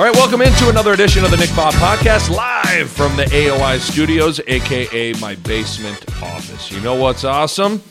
All 0.00 0.06
right, 0.06 0.16
welcome 0.16 0.40
into 0.40 0.70
another 0.70 0.94
edition 0.94 1.24
of 1.26 1.30
the 1.30 1.36
Nick 1.36 1.54
Bob 1.54 1.74
Podcast, 1.74 2.34
live 2.34 2.90
from 2.90 3.14
the 3.18 3.24
AOI 3.24 3.78
studios, 3.78 4.40
aka 4.46 5.12
my 5.20 5.34
basement 5.34 6.02
office. 6.22 6.72
You 6.72 6.80
know 6.80 6.94
what's 6.94 7.22
awesome? 7.24 7.82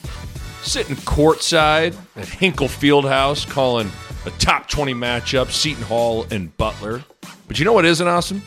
Sitting 0.63 0.95
courtside 0.95 1.95
at 2.16 2.27
Hinkle 2.27 2.67
Fieldhouse, 2.67 3.48
calling 3.48 3.91
a 4.26 4.31
top 4.31 4.67
20 4.67 4.95
matchup, 4.95 5.51
Seton 5.51 5.84
Hall 5.84 6.26
and 6.31 6.55
Butler. 6.57 7.04
But 7.48 7.59
you 7.59 7.65
know 7.65 7.73
what 7.73 7.85
isn't 7.85 8.07
awesome? 8.07 8.41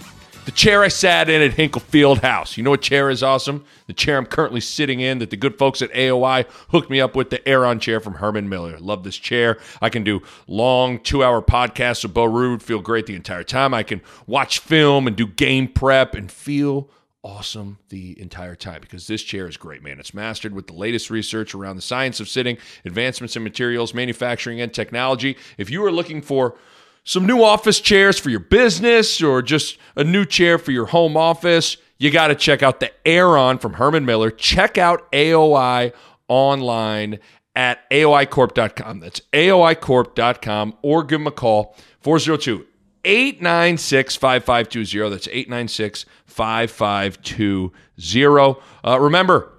The 0.45 0.51
chair 0.51 0.83
I 0.83 0.89
sat 0.89 1.31
in 1.31 1.41
at 1.41 1.55
Hinkle 1.55 1.83
Field 1.83 2.19
House. 2.19 2.57
You 2.57 2.65
know 2.65 2.71
what 2.71 2.83
chair 2.83 3.09
is 3.11 3.23
awesome? 3.23 3.65
The 3.87 3.93
chair 3.93 4.19
I'm 4.19 4.27
currently 4.27 4.61
sitting 4.61 4.99
in 4.99 5.21
that 5.21 5.31
the 5.31 5.37
good 5.37 5.57
folks 5.57 5.81
at 5.83 5.93
AOI 5.93 6.47
hooked 6.71 6.91
me 6.91 7.01
up 7.01 7.15
with, 7.15 7.31
the 7.31 7.49
Aeron 7.49 7.79
chair 7.79 8.01
from 8.01 8.15
Herman 8.15 8.49
Miller. 8.49 8.77
Love 8.81 9.05
this 9.05 9.17
chair. 9.17 9.61
I 9.81 9.89
can 9.89 10.03
do 10.03 10.21
long 10.49 10.99
two 10.99 11.23
hour 11.23 11.43
podcasts 11.43 12.03
with 12.03 12.13
Bo 12.13 12.25
Ruud, 12.25 12.61
feel 12.61 12.81
great 12.81 13.07
the 13.07 13.15
entire 13.15 13.45
time. 13.45 13.73
I 13.73 13.85
can 13.85 14.01
watch 14.27 14.59
film 14.59 15.07
and 15.07 15.15
do 15.15 15.29
game 15.29 15.69
prep 15.69 16.17
and 16.17 16.31
feel 16.31 16.91
awesome 17.23 17.79
the 17.91 18.21
entire 18.21 18.57
time 18.57 18.81
because 18.81 19.07
this 19.07 19.23
chair 19.23 19.47
is 19.47 19.57
great, 19.57 19.81
man. 19.85 20.01
It's 20.01 20.13
mastered 20.13 20.55
with 20.55 20.67
the 20.67 20.73
latest 20.73 21.09
research 21.09 21.55
around 21.55 21.77
the 21.77 21.83
science 21.83 22.19
of 22.19 22.29
sitting, 22.29 22.59
advancements 22.85 23.37
in 23.37 23.45
materials, 23.45 23.95
manufacturing, 23.95 24.61
and 24.61 24.75
technology. 24.75 25.37
If 25.57 25.71
you 25.71 25.85
are 25.85 25.93
looking 25.93 26.21
for 26.21 26.57
some 27.05 27.27
new 27.27 27.43
office 27.43 27.81
chairs 27.81 28.19
for 28.19 28.31
your 28.31 28.41
business 28.41 29.23
or 29.23 29.43
just 29.43 29.79
a 29.97 30.05
new 30.05 30.25
chair 30.25 30.59
for 30.59 30.71
your 30.71 30.87
home 30.87 31.17
office, 31.17 31.77
you 31.99 32.11
got 32.11 32.29
to 32.29 32.35
check 32.35 32.63
out 32.63 32.81
the 32.81 32.91
Aeron 33.07 33.59
from 33.59 33.75
Herman 33.75 34.05
Miller. 34.05 34.31
Check 34.31 34.79
out 34.79 35.11
AOI 35.13 35.93
online 36.29 37.19
at 37.55 37.89
aoicorp.com. 37.91 39.01
That's 39.01 39.21
aoicorp.com 39.33 40.75
or 40.83 41.05
give 41.05 41.21
them 41.21 41.27
a 41.27 41.33
call 41.33 41.77
402 42.01 42.67
896 43.05 44.17
5520. 44.17 45.11
That's 45.11 45.29
896 45.29 46.07
5520. 46.27 48.61
Uh, 48.85 48.99
remember, 49.01 49.53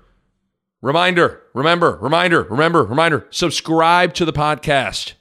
reminder, 0.81 1.41
remember, 1.53 1.97
reminder, 2.01 2.43
remember, 2.43 2.83
reminder, 2.83 3.27
subscribe 3.29 4.13
to 4.15 4.25
the 4.25 4.33
podcast. 4.33 5.13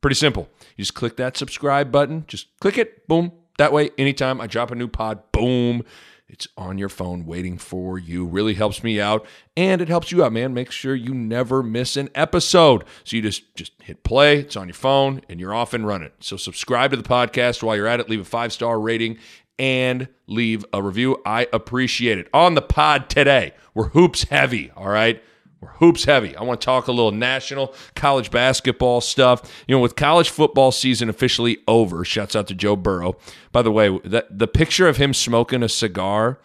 Pretty 0.00 0.16
simple. 0.16 0.48
You 0.78 0.84
just 0.84 0.94
click 0.94 1.16
that 1.16 1.36
subscribe 1.36 1.92
button, 1.92 2.24
just 2.28 2.58
click 2.60 2.78
it, 2.78 3.06
boom. 3.08 3.32
That 3.58 3.72
way, 3.72 3.90
anytime 3.98 4.40
I 4.40 4.46
drop 4.46 4.70
a 4.70 4.76
new 4.76 4.86
pod, 4.86 5.32
boom, 5.32 5.82
it's 6.28 6.46
on 6.56 6.78
your 6.78 6.88
phone 6.88 7.26
waiting 7.26 7.58
for 7.58 7.98
you. 7.98 8.24
Really 8.24 8.54
helps 8.54 8.84
me 8.84 9.00
out 9.00 9.26
and 9.56 9.80
it 9.80 9.88
helps 9.88 10.12
you 10.12 10.22
out, 10.22 10.32
man. 10.32 10.54
Make 10.54 10.70
sure 10.70 10.94
you 10.94 11.12
never 11.12 11.62
miss 11.64 11.96
an 11.96 12.10
episode. 12.14 12.84
So 13.02 13.16
you 13.16 13.22
just 13.22 13.56
just 13.56 13.72
hit 13.82 14.04
play, 14.04 14.38
it's 14.40 14.54
on 14.54 14.68
your 14.68 14.74
phone 14.74 15.22
and 15.28 15.40
you're 15.40 15.54
off 15.54 15.74
and 15.74 15.84
running. 15.84 16.12
So 16.20 16.36
subscribe 16.36 16.92
to 16.92 16.96
the 16.96 17.02
podcast 17.02 17.62
while 17.62 17.74
you're 17.74 17.88
at 17.88 17.98
it, 17.98 18.08
leave 18.08 18.20
a 18.20 18.36
5-star 18.36 18.78
rating 18.78 19.18
and 19.58 20.06
leave 20.28 20.64
a 20.72 20.80
review. 20.80 21.20
I 21.26 21.48
appreciate 21.52 22.18
it. 22.18 22.28
On 22.32 22.54
the 22.54 22.62
pod 22.62 23.10
today, 23.10 23.54
we're 23.74 23.88
hoops 23.88 24.24
heavy, 24.24 24.70
all 24.76 24.88
right? 24.88 25.20
We're 25.60 25.70
hoops 25.70 26.04
heavy. 26.04 26.36
I 26.36 26.44
want 26.44 26.60
to 26.60 26.64
talk 26.64 26.86
a 26.86 26.92
little 26.92 27.10
national 27.10 27.74
college 27.96 28.30
basketball 28.30 29.00
stuff. 29.00 29.64
You 29.66 29.74
know, 29.74 29.80
with 29.80 29.96
college 29.96 30.30
football 30.30 30.70
season 30.70 31.08
officially 31.08 31.58
over, 31.66 32.04
shouts 32.04 32.36
out 32.36 32.46
to 32.48 32.54
Joe 32.54 32.76
Burrow. 32.76 33.16
By 33.50 33.62
the 33.62 33.72
way, 33.72 33.98
that 34.04 34.38
the 34.38 34.46
picture 34.46 34.86
of 34.86 34.98
him 34.98 35.12
smoking 35.12 35.62
a 35.64 35.68
cigar 35.68 36.38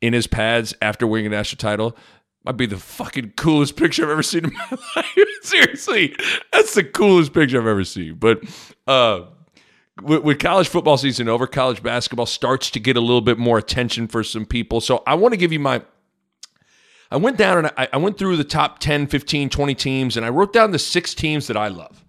in 0.00 0.14
his 0.14 0.26
pads 0.26 0.74
after 0.82 1.06
winning 1.06 1.26
a 1.26 1.30
national 1.30 1.58
title 1.58 1.96
might 2.44 2.56
be 2.56 2.66
the 2.66 2.78
fucking 2.78 3.34
coolest 3.36 3.76
picture 3.76 4.02
I've 4.04 4.10
ever 4.10 4.22
seen 4.22 4.46
in 4.46 4.52
my 4.70 4.78
life. 4.96 5.28
Seriously, 5.42 6.16
that's 6.52 6.74
the 6.74 6.84
coolest 6.84 7.32
picture 7.32 7.60
I've 7.60 7.66
ever 7.66 7.84
seen. 7.84 8.14
But 8.14 8.42
uh, 8.86 9.26
with, 10.02 10.22
with 10.24 10.38
college 10.38 10.68
football 10.68 10.96
season 10.96 11.28
over, 11.28 11.46
college 11.46 11.82
basketball 11.82 12.26
starts 12.26 12.70
to 12.70 12.80
get 12.80 12.96
a 12.96 13.00
little 13.00 13.20
bit 13.20 13.38
more 13.38 13.58
attention 13.58 14.08
for 14.08 14.24
some 14.24 14.46
people. 14.46 14.80
So 14.80 15.02
I 15.06 15.14
want 15.14 15.34
to 15.34 15.38
give 15.38 15.52
you 15.52 15.60
my 15.60 15.82
I 17.10 17.16
went 17.16 17.36
down 17.36 17.58
and 17.58 17.72
I, 17.76 17.88
I 17.92 17.96
went 17.96 18.18
through 18.18 18.36
the 18.36 18.44
top 18.44 18.78
10, 18.78 19.08
15, 19.08 19.50
20 19.50 19.74
teams, 19.74 20.16
and 20.16 20.24
I 20.24 20.28
wrote 20.28 20.52
down 20.52 20.70
the 20.70 20.78
six 20.78 21.14
teams 21.14 21.48
that 21.48 21.56
I 21.56 21.68
love. 21.68 22.04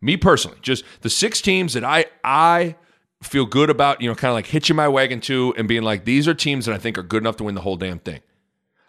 Me 0.00 0.16
personally, 0.16 0.58
just 0.62 0.84
the 1.02 1.10
six 1.10 1.42
teams 1.42 1.74
that 1.74 1.84
I 1.84 2.06
I 2.24 2.76
feel 3.22 3.44
good 3.44 3.68
about, 3.68 4.00
you 4.00 4.08
know, 4.08 4.14
kind 4.14 4.30
of 4.30 4.34
like 4.34 4.46
hitching 4.46 4.76
my 4.76 4.88
wagon 4.88 5.20
to 5.20 5.54
and 5.58 5.68
being 5.68 5.82
like, 5.82 6.06
these 6.06 6.26
are 6.26 6.32
teams 6.32 6.64
that 6.64 6.74
I 6.74 6.78
think 6.78 6.96
are 6.96 7.02
good 7.02 7.22
enough 7.22 7.36
to 7.36 7.44
win 7.44 7.54
the 7.54 7.60
whole 7.60 7.76
damn 7.76 7.98
thing. 7.98 8.20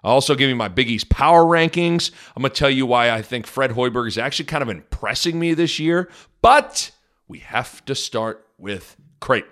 I'll 0.04 0.14
also 0.14 0.36
give 0.36 0.50
you 0.50 0.56
my 0.56 0.70
Big 0.70 0.90
East 0.90 1.10
power 1.10 1.44
rankings. 1.44 2.12
I'm 2.36 2.42
going 2.42 2.52
to 2.52 2.58
tell 2.58 2.70
you 2.70 2.86
why 2.86 3.12
I 3.12 3.22
think 3.22 3.46
Fred 3.46 3.72
Hoiberg 3.72 4.08
is 4.08 4.18
actually 4.18 4.46
kind 4.46 4.64
of 4.64 4.70
impressing 4.70 5.38
me 5.38 5.54
this 5.54 5.80
year. 5.80 6.10
But 6.42 6.92
we 7.28 7.40
have 7.40 7.84
to 7.86 7.94
start 7.94 8.48
with 8.58 8.96
Creighton. 9.20 9.52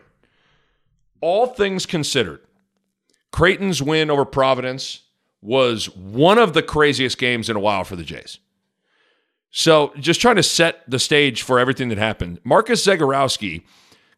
All 1.21 1.47
things 1.47 1.85
considered, 1.85 2.39
Creighton's 3.31 3.81
win 3.83 4.09
over 4.09 4.23
Providence 4.25 5.01
was 5.41 5.89
one 5.95 6.37
of 6.37 6.53
the 6.53 6.61
craziest 6.61 7.17
games 7.17 7.49
in 7.49 7.55
a 7.55 7.59
while 7.59 7.83
for 7.83 7.95
the 7.95 8.03
Jays. 8.03 8.39
So, 9.51 9.93
just 9.99 10.21
trying 10.21 10.35
to 10.35 10.43
set 10.43 10.87
the 10.87 10.99
stage 10.99 11.41
for 11.41 11.59
everything 11.59 11.89
that 11.89 11.97
happened. 11.97 12.39
Marcus 12.43 12.85
Zegarowski 12.85 13.63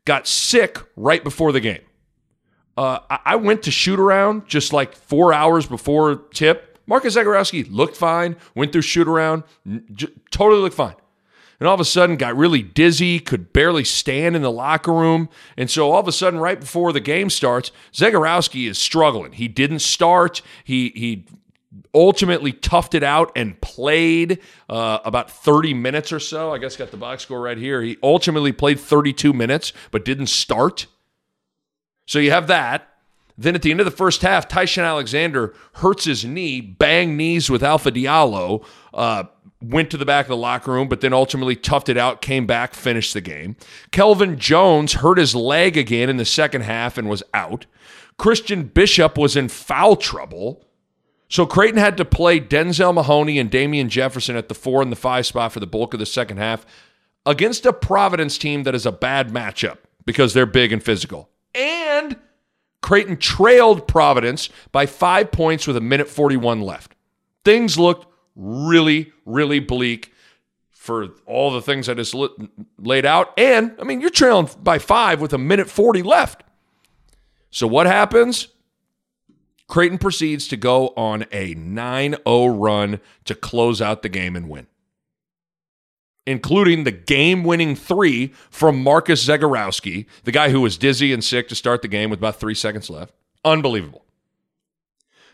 got 0.04 0.28
sick 0.28 0.80
right 0.98 1.24
before 1.24 1.52
the 1.52 1.62
game. 1.62 1.81
Uh, 2.76 3.00
I 3.10 3.36
went 3.36 3.64
to 3.64 3.72
shoot 3.72 4.00
around 4.00 4.48
just 4.48 4.74
like 4.74 4.96
four 4.96 5.34
hours 5.34 5.66
before 5.68 6.16
tip. 6.34 6.80
Marcus 6.86 7.16
Zegarowski 7.16 7.68
looked 7.70 7.96
fine, 7.96 8.36
went 8.56 8.72
through 8.72 8.81
shoot 8.81 9.08
around, 9.08 9.44
totally 10.31 10.62
looked 10.62 10.76
fine 10.76 10.96
and 11.62 11.68
all 11.68 11.76
of 11.76 11.80
a 11.80 11.86
sudden 11.86 12.16
got 12.18 12.36
really 12.36 12.64
dizzy, 12.64 13.20
could 13.20 13.54
barely 13.54 13.84
stand 13.84 14.36
in 14.36 14.42
the 14.42 14.52
locker 14.52 14.92
room. 14.92 15.30
And 15.56 15.70
so 15.70 15.92
all 15.92 16.00
of 16.00 16.08
a 16.08 16.12
sudden, 16.12 16.40
right 16.40 16.60
before 16.60 16.92
the 16.92 17.00
game 17.00 17.30
starts, 17.30 17.72
Zegarowski 17.94 18.68
is 18.68 18.80
struggling. 18.80 19.34
He 19.34 19.48
didn't 19.48 19.80
start. 19.80 20.42
He 20.64 20.92
he 20.96 21.28
ultimately 21.94 22.52
toughed 22.52 22.96
it 22.96 23.04
out 23.04 23.32
and 23.36 23.62
played 23.62 24.40
uh, 24.70 25.00
about 25.06 25.30
30 25.30 25.76
minutes 25.76 26.12
or 26.12 26.20
so. 26.20 26.52
I 26.52 26.58
guess 26.58 26.76
got 26.76 26.90
the 26.90 26.98
box 26.98 27.22
score 27.22 27.40
right 27.40 27.60
here. 27.60 27.84
He 27.84 27.96
ultimately 28.02 28.52
played 28.52 28.80
32 28.80 29.32
minutes, 29.32 29.72
but 29.92 30.04
didn't 30.04 30.28
start. 30.28 30.88
So 32.08 32.18
you 32.18 32.32
have 32.32 32.48
that. 32.48 32.88
Then 33.38 33.54
at 33.54 33.62
the 33.62 33.70
end 33.70 33.80
of 33.80 33.86
the 33.86 33.92
first 33.92 34.24
half, 34.24 34.48
Ty-Shon 34.48 34.84
Alexander 34.84 35.54
hurts 35.76 36.06
his 36.06 36.26
knee, 36.26 36.60
bang 36.60 37.16
knees 37.16 37.52
with 37.52 37.64
Alpha 37.64 37.92
Diallo. 37.92 38.66
Uh, 38.94 39.26
went 39.62 39.92
to 39.92 39.98
the 39.98 40.06
back 40.06 40.26
of 40.26 40.30
the 40.30 40.38
locker 40.38 40.72
room, 40.72 40.88
but 40.88 41.02
then 41.02 41.14
ultimately 41.14 41.56
toughed 41.56 41.90
it 41.90 41.98
out, 41.98 42.22
came 42.22 42.46
back, 42.46 42.74
finished 42.74 43.14
the 43.14 43.22
game. 43.22 43.56
Kelvin 43.92 44.38
Jones 44.38 44.94
hurt 44.94 45.18
his 45.18 45.36
leg 45.36 45.78
again 45.78 46.10
in 46.10 46.18
the 46.18 46.26
second 46.26 46.62
half 46.62 46.98
and 46.98 47.10
was 47.10 47.24
out. 47.34 47.66
Christian 48.18 48.64
Bishop 48.64 49.18
was 49.18 49.36
in 49.36 49.50
foul 49.50 49.96
trouble. 49.96 50.66
So 51.30 51.46
Creighton 51.46 51.80
had 51.80 51.98
to 51.98 52.06
play 52.06 52.40
Denzel 52.40 52.94
Mahoney 52.94 53.40
and 53.40 53.50
Damien 53.50 53.88
Jefferson 53.88 54.36
at 54.36 54.50
the 54.50 54.56
four 54.56 54.82
and 54.82 54.92
the 54.92 54.98
five 54.98 55.26
spot 55.26 55.54
for 55.54 55.60
the 55.60 55.68
bulk 55.68 55.94
of 55.94 56.00
the 56.00 56.06
second 56.06 56.38
half 56.38 56.66
against 57.25 57.66
a 57.66 57.72
Providence 57.72 58.38
team 58.38 58.64
that 58.64 58.75
is 58.75 58.86
a 58.86 58.92
bad 58.92 59.30
matchup 59.30 59.78
because 60.06 60.34
they're 60.34 60.46
big 60.46 60.74
and 60.74 60.84
physical. 60.84 61.30
And 61.56 62.18
Creighton 62.81 63.18
trailed 63.18 63.88
Providence 63.88 64.50
by 64.72 64.86
five 64.86 65.31
points 65.31 65.68
with 65.68 65.78
a 65.78 65.81
minute 65.81 66.10
41 66.10 66.62
left. 66.62 66.96
Things 67.46 67.78
looked 67.80 68.11
really, 68.36 69.12
really 69.25 69.60
bleak 69.60 70.13
for 70.72 71.10
all 71.28 71.51
the 71.51 71.62
things 71.62 71.88
I 71.88 71.94
just 71.94 72.16
laid 72.80 73.06
out. 73.06 73.33
And, 73.38 73.75
I 73.80 73.83
mean, 73.83 74.01
you're 74.01 74.10
trailing 74.10 74.50
by 74.63 74.80
five 74.80 75.22
with 75.22 75.31
a 75.31 75.38
minute 75.38 75.69
40 75.69 76.01
left. 76.01 76.44
So 77.51 77.68
what 77.68 77.86
happens? 77.86 78.48
Creighton 79.68 80.00
proceeds 80.00 80.48
to 80.48 80.57
go 80.57 80.89
on 80.98 81.25
a 81.31 81.54
9 81.54 82.16
0 82.28 82.48
run 82.48 83.00
to 83.25 83.36
close 83.36 83.81
out 83.81 84.01
the 84.01 84.10
game 84.10 84.36
and 84.36 84.50
win, 84.50 84.68
including 86.25 86.83
the 86.83 86.92
game 86.92 87.44
winning 87.44 87.75
three 87.75 88.33
from 88.50 88.83
Marcus 88.83 89.25
Zegarowski, 89.25 90.07
the 90.24 90.31
guy 90.31 90.50
who 90.50 90.62
was 90.62 90.78
dizzy 90.78 91.13
and 91.13 91.24
sick 91.24 91.48
to 91.48 91.56
start 91.56 91.83
the 91.83 91.88
game 91.88 92.10
with 92.10 92.19
about 92.19 92.38
three 92.38 92.56
seconds 92.56 92.89
left. 92.89 93.13
Unbelievable. 93.45 94.04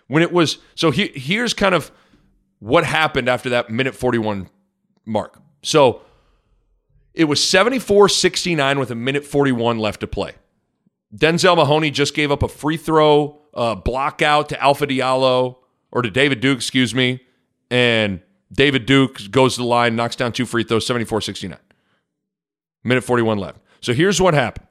When 0.07 0.21
it 0.21 0.31
was, 0.31 0.59
so 0.75 0.91
he, 0.91 1.07
here's 1.07 1.53
kind 1.53 1.73
of 1.73 1.91
what 2.59 2.83
happened 2.83 3.29
after 3.29 3.49
that 3.49 3.69
minute 3.69 3.95
41 3.95 4.49
mark. 5.05 5.39
So 5.63 6.01
it 7.13 7.25
was 7.25 7.43
74 7.43 8.09
69 8.09 8.79
with 8.79 8.91
a 8.91 8.95
minute 8.95 9.25
41 9.25 9.79
left 9.79 10.01
to 10.01 10.07
play. 10.07 10.33
Denzel 11.15 11.55
Mahoney 11.55 11.89
just 11.91 12.13
gave 12.13 12.31
up 12.31 12.43
a 12.43 12.47
free 12.47 12.77
throw 12.77 13.41
uh, 13.53 13.75
block 13.75 14.21
out 14.21 14.49
to 14.49 14.61
Alpha 14.61 14.85
Diallo 14.85 15.57
or 15.91 16.01
to 16.01 16.11
David 16.11 16.41
Duke, 16.41 16.57
excuse 16.57 16.93
me. 16.93 17.21
And 17.71 18.21
David 18.51 18.85
Duke 18.85 19.19
goes 19.31 19.55
to 19.55 19.61
the 19.61 19.67
line, 19.67 19.95
knocks 19.95 20.15
down 20.15 20.31
two 20.31 20.45
free 20.45 20.63
throws, 20.63 20.85
74 20.85 21.21
69. 21.21 21.57
Minute 22.83 23.03
41 23.03 23.37
left. 23.37 23.59
So 23.81 23.93
here's 23.93 24.21
what 24.21 24.33
happened 24.33 24.67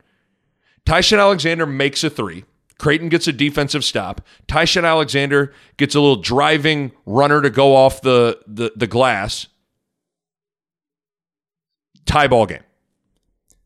Ty-Shon 0.87 1.19
Alexander 1.19 1.67
makes 1.67 2.05
a 2.05 2.11
three. 2.11 2.44
Creighton 2.78 3.08
gets 3.08 3.26
a 3.26 3.32
defensive 3.32 3.84
stop. 3.84 4.20
Ty-Shon 4.49 4.84
Alexander 4.84 5.52
gets 5.76 5.94
a 5.94 6.00
little 6.00 6.17
driving 6.20 6.93
runner 7.06 7.40
to 7.40 7.50
go 7.50 7.75
off 7.75 8.02
the, 8.02 8.38
the, 8.46 8.73
the 8.76 8.87
glass. 8.87 9.46
Tie 12.05 12.28
ball 12.28 12.46
game. 12.46 12.62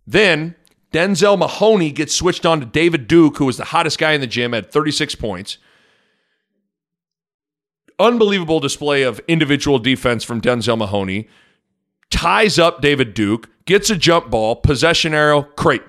Then 0.07 0.55
Denzel 0.93 1.39
Mahoney 1.39 1.91
gets 1.93 2.15
switched 2.15 2.47
on 2.47 2.61
to 2.61 2.67
David 2.67 3.07
Duke, 3.07 3.39
who 3.39 3.47
was 3.47 3.57
the 3.57 3.67
hottest 3.67 3.99
guy 3.99 4.12
in 4.12 4.21
the 4.21 4.27
gym 4.27 4.55
at 4.55 4.73
36 4.73 5.15
points. 5.17 5.59
Unbelievable 7.99 8.61
display 8.61 9.03
of 9.03 9.21
individual 9.29 9.79
defense 9.79 10.25
from 10.25 10.41
Denzel 10.41 10.79
Mahoney. 10.79 11.29
Ties 12.11 12.59
up 12.59 12.81
David 12.81 13.15
Duke, 13.15 13.49
gets 13.67 13.91
a 13.91 13.97
jump 13.97 14.31
ball, 14.31 14.57
possession 14.57 15.15
arrow, 15.15 15.43
Creighton. 15.43 15.89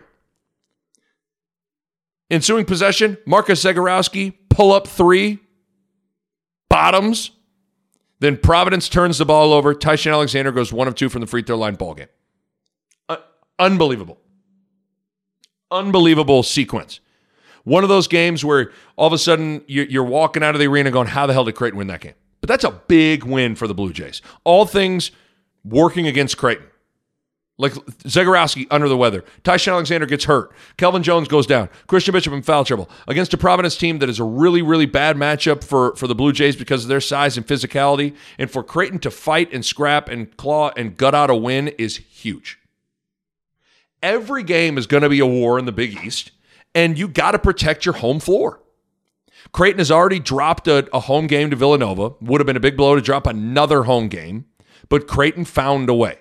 Ensuing 2.31 2.63
possession, 2.63 3.18
Marcus 3.25 3.62
Zegarowski, 3.62 4.33
pull 4.50 4.72
up 4.72 4.88
three, 4.88 5.39
bottoms. 6.69 7.31
Then 8.22 8.38
Providence 8.38 8.88
turns 8.88 9.18
the 9.18 9.25
ball 9.25 9.51
over. 9.51 9.74
Ty-Shon 9.74 10.13
Alexander 10.13 10.54
goes 10.54 10.72
one 10.72 10.88
of 10.88 10.95
two 10.95 11.10
from 11.10 11.19
the 11.19 11.28
free 11.28 11.42
throw 11.42 11.57
line 11.57 11.75
ball 11.75 11.94
game. 11.94 12.07
Uh, 13.10 13.18
unbelievable. 13.60 14.18
Unbelievable 15.72 16.42
sequence. 16.42 17.01
One 17.66 17.83
of 17.83 17.89
those 17.89 18.07
games 18.07 18.45
where 18.45 18.72
all 18.95 19.07
of 19.07 19.13
a 19.13 19.18
sudden 19.18 19.63
you're 19.68 20.04
walking 20.04 20.42
out 20.42 20.56
of 20.56 20.60
the 20.60 20.68
arena 20.68 20.89
going, 20.89 21.07
How 21.07 21.28
the 21.28 21.33
hell 21.33 21.44
did 21.44 21.56
Creighton 21.56 21.78
win 21.78 21.88
that 21.88 22.00
game? 22.00 22.13
But 22.39 22.48
that's 22.48 22.63
a 22.63 22.72
big 22.72 23.25
win 23.25 23.56
for 23.56 23.68
the 23.68 23.74
Blue 23.74 23.92
Jays. 23.92 24.22
All 24.45 24.66
things 24.66 25.12
working 25.66 26.07
against 26.07 26.38
Creighton. 26.38 26.68
Like 27.57 27.74
Zegarowski 27.74 28.65
under 28.71 28.89
the 28.89 28.98
weather. 28.98 29.24
Ty-Shon 29.44 29.74
Alexander 29.74 30.07
gets 30.07 30.25
hurt. 30.25 30.51
Kelvin 30.77 31.03
Jones 31.03 31.27
goes 31.27 31.45
down. 31.45 31.69
Christian 31.86 32.12
Bishop 32.13 32.33
in 32.33 32.42
foul 32.42 32.65
trouble. 32.65 32.89
Against 33.07 33.33
a 33.36 33.38
Providence 33.38 33.77
team 33.77 34.00
that 34.00 34.09
is 34.09 34.19
a 34.19 34.24
really, 34.24 34.63
really 34.63 34.88
bad 34.88 35.15
matchup 35.15 35.63
for, 35.63 35.95
for 35.95 36.07
the 36.07 36.15
Blue 36.15 36.31
Jays 36.31 36.56
because 36.56 36.83
of 36.83 36.89
their 36.89 37.01
size 37.01 37.38
and 37.38 37.45
physicality. 37.45 38.15
And 38.39 38.50
for 38.50 38.63
Creighton 38.63 38.98
to 39.00 39.12
fight 39.12 39.53
and 39.53 39.63
scrap 39.63 40.09
and 40.09 40.36
claw 40.38 40.71
and 40.75 40.98
gut 40.98 41.13
out 41.13 41.30
a 41.30 41.36
win 41.36 41.68
is 41.68 41.98
huge. 41.98 42.57
Every 44.01 44.42
game 44.42 44.80
is 44.80 44.88
going 44.88 45.04
to 45.04 45.09
be 45.09 45.19
a 45.19 45.27
war 45.27 45.59
in 45.59 45.65
the 45.65 45.71
Big 45.71 46.04
East, 46.04 46.31
and 46.74 46.97
you 46.97 47.07
got 47.07 47.31
to 47.31 47.39
protect 47.39 47.86
your 47.86 47.94
home 47.94 48.19
floor. 48.19 48.59
Creighton 49.51 49.77
has 49.77 49.92
already 49.92 50.19
dropped 50.19 50.68
a, 50.68 50.88
a 50.95 51.01
home 51.01 51.27
game 51.27 51.51
to 51.51 51.56
Villanova. 51.56 52.13
Would 52.21 52.42
have 52.42 52.47
been 52.47 52.57
a 52.57 52.62
big 52.62 52.77
blow 52.77 52.95
to 52.95 53.01
drop 53.01 53.27
another 53.27 53.83
home 53.83 54.07
game, 54.07 54.45
but 54.89 55.07
Creighton 55.07 55.45
found 55.45 55.88
a 55.89 55.94
way. 55.94 56.18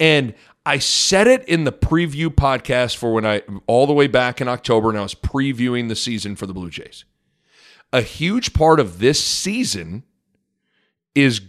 And 0.00 0.34
I 0.64 0.78
said 0.78 1.26
it 1.26 1.46
in 1.48 1.64
the 1.64 1.72
preview 1.72 2.28
podcast 2.28 2.96
for 2.96 3.12
when 3.12 3.26
I, 3.26 3.42
all 3.66 3.86
the 3.86 3.92
way 3.92 4.06
back 4.06 4.40
in 4.40 4.48
October, 4.48 4.90
and 4.90 4.98
I 4.98 5.02
was 5.02 5.14
previewing 5.14 5.88
the 5.88 5.96
season 5.96 6.36
for 6.36 6.46
the 6.46 6.54
Blue 6.54 6.70
Jays. 6.70 7.04
A 7.92 8.00
huge 8.00 8.52
part 8.52 8.80
of 8.80 9.00
this 9.00 9.22
season 9.22 10.04
is 11.14 11.40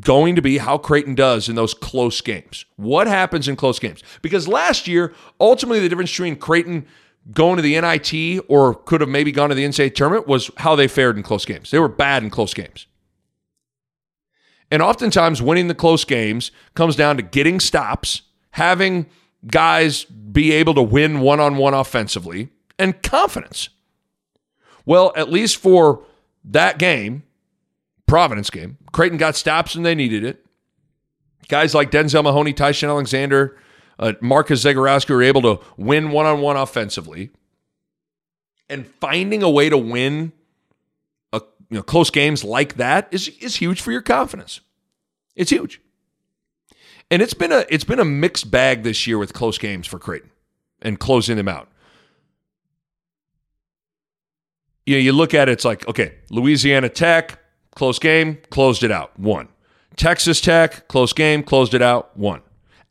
going 0.00 0.36
to 0.36 0.42
be 0.42 0.58
how 0.58 0.78
Creighton 0.78 1.14
does 1.14 1.48
in 1.48 1.54
those 1.56 1.74
close 1.74 2.20
games. 2.20 2.66
What 2.76 3.06
happens 3.06 3.48
in 3.48 3.56
close 3.56 3.78
games? 3.78 4.02
Because 4.22 4.46
last 4.46 4.86
year, 4.86 5.14
ultimately, 5.40 5.80
the 5.80 5.88
difference 5.88 6.10
between 6.10 6.36
Creighton 6.36 6.86
going 7.32 7.56
to 7.56 7.62
the 7.62 7.80
NIT 7.80 8.44
or 8.48 8.74
could 8.74 9.00
have 9.00 9.10
maybe 9.10 9.32
gone 9.32 9.48
to 9.48 9.54
the 9.54 9.64
NCAA 9.64 9.94
tournament 9.94 10.26
was 10.26 10.50
how 10.58 10.76
they 10.76 10.88
fared 10.88 11.16
in 11.16 11.22
close 11.22 11.44
games. 11.44 11.70
They 11.70 11.78
were 11.78 11.88
bad 11.88 12.22
in 12.22 12.30
close 12.30 12.54
games. 12.54 12.86
And 14.70 14.82
oftentimes, 14.82 15.40
winning 15.40 15.68
the 15.68 15.74
close 15.74 16.04
games 16.04 16.50
comes 16.74 16.94
down 16.94 17.16
to 17.16 17.22
getting 17.22 17.58
stops, 17.58 18.22
having 18.50 19.06
guys 19.46 20.04
be 20.04 20.52
able 20.52 20.74
to 20.74 20.82
win 20.82 21.20
one 21.20 21.40
on 21.40 21.56
one 21.56 21.74
offensively, 21.74 22.50
and 22.78 23.02
confidence. 23.02 23.70
Well, 24.84 25.12
at 25.16 25.30
least 25.30 25.56
for 25.56 26.04
that 26.44 26.78
game, 26.78 27.22
Providence 28.06 28.50
game. 28.50 28.78
Creighton 28.92 29.18
got 29.18 29.36
stops 29.36 29.74
when 29.74 29.84
they 29.84 29.94
needed 29.94 30.24
it. 30.24 30.44
Guys 31.48 31.74
like 31.74 31.90
Denzel 31.90 32.24
Mahoney, 32.24 32.52
Ty-Shon 32.52 32.90
Alexander, 32.90 33.56
uh, 33.98 34.14
Marcus 34.20 34.64
Zegarowski 34.64 35.10
were 35.10 35.22
able 35.22 35.42
to 35.42 35.60
win 35.76 36.10
one 36.10 36.26
on 36.26 36.40
one 36.40 36.56
offensively. 36.56 37.30
And 38.68 38.86
finding 38.86 39.42
a 39.42 39.50
way 39.50 39.68
to 39.68 39.78
win 39.78 40.32
you 41.70 41.76
know, 41.76 41.82
close 41.82 42.10
games 42.10 42.44
like 42.44 42.74
that 42.76 43.08
is, 43.10 43.28
is 43.40 43.56
huge 43.56 43.80
for 43.80 43.92
your 43.92 44.02
confidence. 44.02 44.60
It's 45.36 45.50
huge. 45.50 45.80
And 47.10 47.22
it's 47.22 47.34
been 47.34 47.52
a 47.52 47.64
it's 47.70 47.84
been 47.84 48.00
a 48.00 48.04
mixed 48.04 48.50
bag 48.50 48.82
this 48.82 49.06
year 49.06 49.18
with 49.18 49.32
close 49.32 49.56
games 49.56 49.86
for 49.86 49.98
Creighton 49.98 50.30
and 50.82 50.98
closing 51.00 51.36
them 51.36 51.48
out. 51.48 51.68
You 54.84 54.96
know, 54.96 55.00
you 55.00 55.12
look 55.12 55.34
at 55.34 55.48
it, 55.48 55.52
it's 55.52 55.64
like, 55.64 55.86
okay, 55.88 56.14
Louisiana 56.30 56.88
Tech, 56.88 57.38
Close 57.78 58.00
game, 58.00 58.38
closed 58.50 58.82
it 58.82 58.90
out, 58.90 59.16
one. 59.16 59.46
Texas 59.94 60.40
Tech, 60.40 60.88
close 60.88 61.12
game, 61.12 61.44
closed 61.44 61.74
it 61.74 61.80
out, 61.80 62.16
one. 62.16 62.42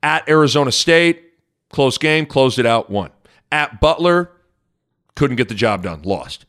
At 0.01 0.29
Arizona 0.29 0.71
State, 0.71 1.21
close 1.69 1.97
game, 1.97 2.25
closed 2.25 2.57
it 2.57 2.65
out, 2.65 2.89
one. 2.89 3.11
At 3.51 3.81
Butler, 3.81 4.31
couldn't 5.17 5.35
get 5.35 5.49
the 5.49 5.55
job 5.55 5.83
done, 5.83 6.03
lost. 6.03 6.45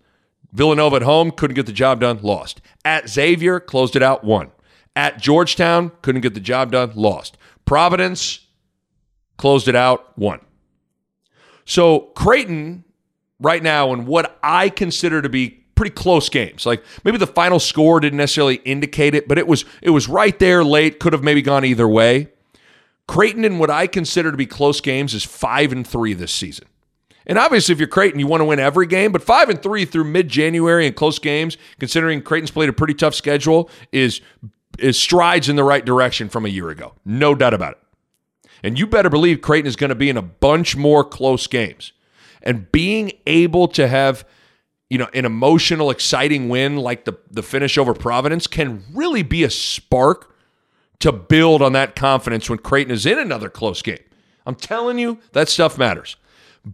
Villanova 0.52 0.96
at 0.96 1.02
home, 1.02 1.30
couldn't 1.30 1.54
get 1.54 1.66
the 1.66 1.72
job 1.72 2.00
done, 2.00 2.20
lost. 2.22 2.60
At 2.84 3.08
Xavier, 3.08 3.60
closed 3.60 3.96
it 3.96 4.02
out, 4.02 4.24
won. 4.24 4.50
At 4.96 5.20
Georgetown, 5.20 5.92
couldn't 6.02 6.22
get 6.22 6.34
the 6.34 6.40
job 6.40 6.72
done, 6.72 6.92
lost. 6.94 7.36
Providence, 7.64 8.46
closed 9.36 9.68
it 9.68 9.76
out, 9.76 10.16
won. 10.18 10.40
So 11.64 12.00
Creighton, 12.16 12.84
right 13.38 13.62
now, 13.62 13.92
in 13.92 14.06
what 14.06 14.38
I 14.42 14.70
consider 14.70 15.20
to 15.20 15.28
be 15.28 15.50
pretty 15.78 15.94
close 15.94 16.28
games. 16.28 16.66
Like 16.66 16.84
maybe 17.04 17.18
the 17.18 17.26
final 17.26 17.60
score 17.60 18.00
didn't 18.00 18.16
necessarily 18.16 18.56
indicate 18.56 19.14
it, 19.14 19.28
but 19.28 19.38
it 19.38 19.46
was 19.46 19.64
it 19.80 19.90
was 19.90 20.08
right 20.08 20.36
there 20.38 20.64
late. 20.64 20.98
Could 20.98 21.12
have 21.12 21.22
maybe 21.22 21.40
gone 21.40 21.64
either 21.64 21.86
way. 21.86 22.28
Creighton 23.06 23.44
in 23.44 23.58
what 23.58 23.70
I 23.70 23.86
consider 23.86 24.30
to 24.30 24.36
be 24.36 24.44
close 24.44 24.80
games 24.80 25.14
is 25.14 25.24
five 25.24 25.72
and 25.72 25.86
three 25.86 26.14
this 26.14 26.32
season. 26.32 26.66
And 27.28 27.38
obviously, 27.38 27.74
if 27.74 27.78
you're 27.78 27.88
Creighton, 27.88 28.18
you 28.18 28.26
want 28.26 28.40
to 28.40 28.46
win 28.46 28.58
every 28.58 28.86
game. 28.86 29.12
But 29.12 29.22
five 29.22 29.50
and 29.50 29.62
three 29.62 29.84
through 29.84 30.04
mid-January 30.04 30.86
in 30.86 30.94
close 30.94 31.18
games, 31.18 31.58
considering 31.78 32.22
Creighton's 32.22 32.50
played 32.50 32.68
a 32.68 32.72
pretty 32.72 32.94
tough 32.94 33.14
schedule, 33.14 33.70
is 33.92 34.20
is 34.78 34.98
strides 34.98 35.48
in 35.48 35.56
the 35.56 35.64
right 35.64 35.84
direction 35.84 36.28
from 36.28 36.46
a 36.46 36.48
year 36.48 36.70
ago. 36.70 36.94
No 37.04 37.34
doubt 37.34 37.52
about 37.52 37.72
it. 37.72 37.78
And 38.62 38.78
you 38.78 38.86
better 38.86 39.10
believe 39.10 39.40
Creighton 39.40 39.66
is 39.66 39.76
going 39.76 39.90
to 39.90 39.96
be 39.96 40.08
in 40.08 40.16
a 40.16 40.22
bunch 40.22 40.76
more 40.76 41.04
close 41.04 41.46
games. 41.46 41.92
And 42.42 42.70
being 42.70 43.12
able 43.26 43.66
to 43.68 43.88
have 43.88 44.24
you 44.90 44.98
know, 44.98 45.08
an 45.12 45.24
emotional, 45.24 45.90
exciting 45.90 46.48
win 46.48 46.76
like 46.76 47.04
the, 47.04 47.18
the 47.30 47.42
finish 47.42 47.76
over 47.76 47.92
Providence 47.92 48.46
can 48.46 48.84
really 48.94 49.22
be 49.22 49.44
a 49.44 49.50
spark 49.50 50.34
to 51.00 51.12
build 51.12 51.62
on 51.62 51.72
that 51.72 51.94
confidence 51.94 52.48
when 52.48 52.58
Creighton 52.58 52.92
is 52.92 53.04
in 53.04 53.18
another 53.18 53.48
close 53.48 53.82
game. 53.82 53.98
I'm 54.46 54.54
telling 54.54 54.98
you, 54.98 55.18
that 55.32 55.48
stuff 55.48 55.76
matters. 55.76 56.16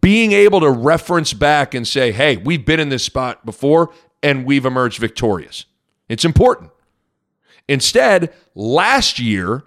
Being 0.00 0.32
able 0.32 0.60
to 0.60 0.70
reference 0.70 1.32
back 1.32 1.74
and 1.74 1.86
say, 1.86 2.12
hey, 2.12 2.36
we've 2.36 2.64
been 2.64 2.80
in 2.80 2.88
this 2.88 3.04
spot 3.04 3.44
before 3.44 3.92
and 4.22 4.44
we've 4.44 4.64
emerged 4.64 4.98
victorious. 4.98 5.66
It's 6.08 6.24
important. 6.24 6.70
Instead, 7.68 8.32
last 8.54 9.18
year, 9.18 9.64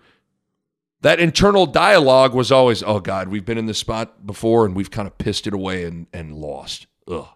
that 1.02 1.20
internal 1.20 1.66
dialogue 1.66 2.34
was 2.34 2.52
always, 2.52 2.84
oh 2.84 3.00
God, 3.00 3.28
we've 3.28 3.46
been 3.46 3.58
in 3.58 3.68
this 3.68 3.78
spot 3.78 4.26
before 4.26 4.66
and 4.66 4.76
we've 4.76 4.92
kind 4.92 5.08
of 5.08 5.18
pissed 5.18 5.48
it 5.48 5.54
away 5.54 5.84
and, 5.84 6.08
and 6.12 6.36
lost. 6.36 6.88
Ugh 7.08 7.28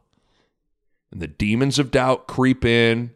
and 1.12 1.22
the 1.22 1.28
demons 1.28 1.78
of 1.78 1.92
doubt 1.92 2.28
creep 2.28 2.64
in. 2.64 3.12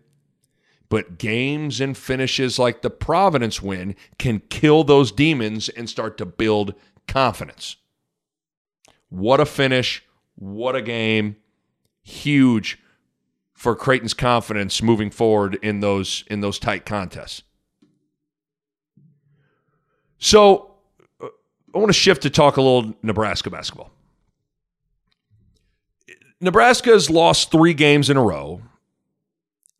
But 0.87 1.17
games 1.17 1.81
and 1.81 1.97
finishes 1.97 2.59
like 2.59 2.81
the 2.81 2.91
Providence 2.91 3.61
win 3.61 3.95
can 4.19 4.41
kill 4.49 4.83
those 4.83 5.11
demons 5.11 5.67
and 5.69 5.89
start 5.89 6.17
to 6.19 6.25
build 6.25 6.75
confidence. 7.07 7.77
What 9.09 9.39
a 9.39 9.45
finish. 9.45 10.03
What 10.35 10.75
a 10.75 10.81
game. 10.81 11.37
Huge 12.03 12.79
for 13.55 13.75
Creighton's 13.75 14.13
confidence 14.13 14.81
moving 14.81 15.09
forward 15.09 15.57
in 15.61 15.79
those 15.79 16.23
in 16.27 16.41
those 16.41 16.59
tight 16.59 16.85
contests. 16.85 17.41
So 20.17 20.75
uh, 21.21 21.27
I 21.73 21.77
want 21.77 21.89
to 21.89 21.93
shift 21.93 22.23
to 22.23 22.29
talk 22.29 22.57
a 22.57 22.61
little 22.61 22.93
Nebraska 23.01 23.49
basketball. 23.49 23.91
Nebraska 26.41 26.91
has 26.91 27.09
lost 27.09 27.49
three 27.51 27.73
games 27.73 28.09
in 28.09 28.17
a 28.17 28.23
row. 28.23 28.61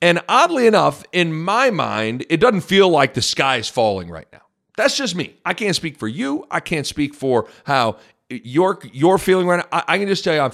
And 0.02 0.22
oddly 0.30 0.68
enough, 0.68 1.04
in 1.12 1.34
my 1.34 1.70
mind, 1.70 2.26
it 2.30 2.38
doesn't 2.40 2.62
feel 2.62 2.90
like 2.90 3.14
the 3.14 3.22
sky 3.22 3.58
is 3.58 3.70
falling 3.70 4.10
right 4.10 4.28
now. 4.32 4.42
That's 4.78 4.98
just 4.98 5.16
me. 5.16 5.36
I 5.46 5.54
can't 5.54 5.76
speak 5.76 5.98
for 5.98 6.08
you. 6.08 6.46
I 6.52 6.60
can't 6.60 6.86
speak 6.86 7.14
for 7.14 7.48
how 7.66 7.98
you're 8.30 8.80
you're 8.92 9.18
feeling 9.18 9.48
right 9.48 9.58
now. 9.58 9.68
I, 9.72 9.84
I 9.96 9.98
can 9.98 10.08
just 10.08 10.24
tell 10.24 10.34
you, 10.34 10.42
I'm, 10.42 10.52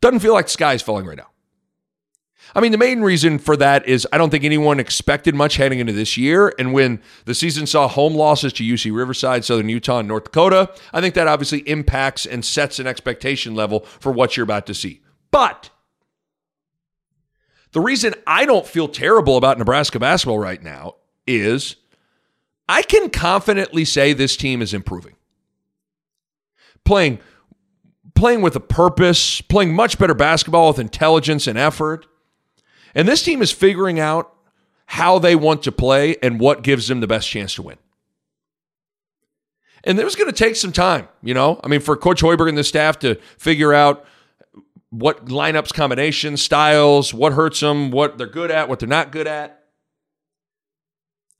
doesn't 0.00 0.20
feel 0.20 0.32
like 0.32 0.46
the 0.46 0.52
sky 0.52 0.74
is 0.74 0.82
falling 0.82 1.06
right 1.06 1.16
now. 1.16 1.28
I 2.54 2.60
mean, 2.60 2.72
the 2.72 2.78
main 2.78 3.02
reason 3.02 3.38
for 3.38 3.56
that 3.58 3.86
is 3.86 4.06
I 4.12 4.18
don't 4.18 4.30
think 4.30 4.44
anyone 4.44 4.80
expected 4.80 5.34
much 5.34 5.56
heading 5.56 5.80
into 5.80 5.92
this 5.92 6.16
year. 6.16 6.54
And 6.58 6.72
when 6.72 7.02
the 7.26 7.34
season 7.34 7.66
saw 7.66 7.88
home 7.88 8.14
losses 8.14 8.52
to 8.54 8.64
UC 8.64 8.94
Riverside, 8.94 9.44
Southern 9.44 9.68
Utah, 9.68 9.98
and 9.98 10.08
North 10.08 10.24
Dakota, 10.24 10.72
I 10.92 11.00
think 11.00 11.14
that 11.14 11.28
obviously 11.28 11.58
impacts 11.68 12.24
and 12.24 12.44
sets 12.44 12.78
an 12.78 12.86
expectation 12.86 13.54
level 13.54 13.80
for 14.00 14.12
what 14.12 14.36
you're 14.36 14.44
about 14.44 14.66
to 14.66 14.74
see. 14.74 15.02
But 15.30 15.68
the 17.72 17.80
reason 17.80 18.14
I 18.26 18.46
don't 18.46 18.66
feel 18.66 18.88
terrible 18.88 19.36
about 19.36 19.58
Nebraska 19.58 19.98
basketball 19.98 20.38
right 20.38 20.62
now 20.62 20.94
is 21.26 21.76
I 22.66 22.80
can 22.80 23.10
confidently 23.10 23.84
say 23.84 24.14
this 24.14 24.36
team 24.36 24.62
is 24.62 24.72
improving. 24.72 25.16
Playing 26.88 27.18
playing 28.14 28.40
with 28.40 28.56
a 28.56 28.60
purpose, 28.60 29.42
playing 29.42 29.74
much 29.74 29.98
better 29.98 30.14
basketball 30.14 30.68
with 30.68 30.78
intelligence 30.78 31.46
and 31.46 31.58
effort. 31.58 32.06
And 32.94 33.06
this 33.06 33.22
team 33.22 33.42
is 33.42 33.52
figuring 33.52 34.00
out 34.00 34.34
how 34.86 35.18
they 35.18 35.36
want 35.36 35.62
to 35.64 35.70
play 35.70 36.16
and 36.22 36.40
what 36.40 36.62
gives 36.62 36.88
them 36.88 37.00
the 37.00 37.06
best 37.06 37.28
chance 37.28 37.54
to 37.56 37.62
win. 37.62 37.76
And 39.84 39.98
it 39.98 40.04
was 40.04 40.16
going 40.16 40.32
to 40.32 40.36
take 40.36 40.56
some 40.56 40.72
time, 40.72 41.08
you 41.22 41.34
know? 41.34 41.60
I 41.62 41.68
mean, 41.68 41.80
for 41.80 41.94
Coach 41.94 42.22
Hoiberg 42.22 42.48
and 42.48 42.56
the 42.56 42.64
staff 42.64 42.98
to 43.00 43.16
figure 43.36 43.74
out 43.74 44.06
what 44.88 45.26
lineups, 45.26 45.74
combinations, 45.74 46.40
styles, 46.40 47.12
what 47.12 47.34
hurts 47.34 47.60
them, 47.60 47.90
what 47.90 48.16
they're 48.16 48.26
good 48.26 48.50
at, 48.50 48.68
what 48.70 48.78
they're 48.78 48.88
not 48.88 49.12
good 49.12 49.26
at. 49.26 49.57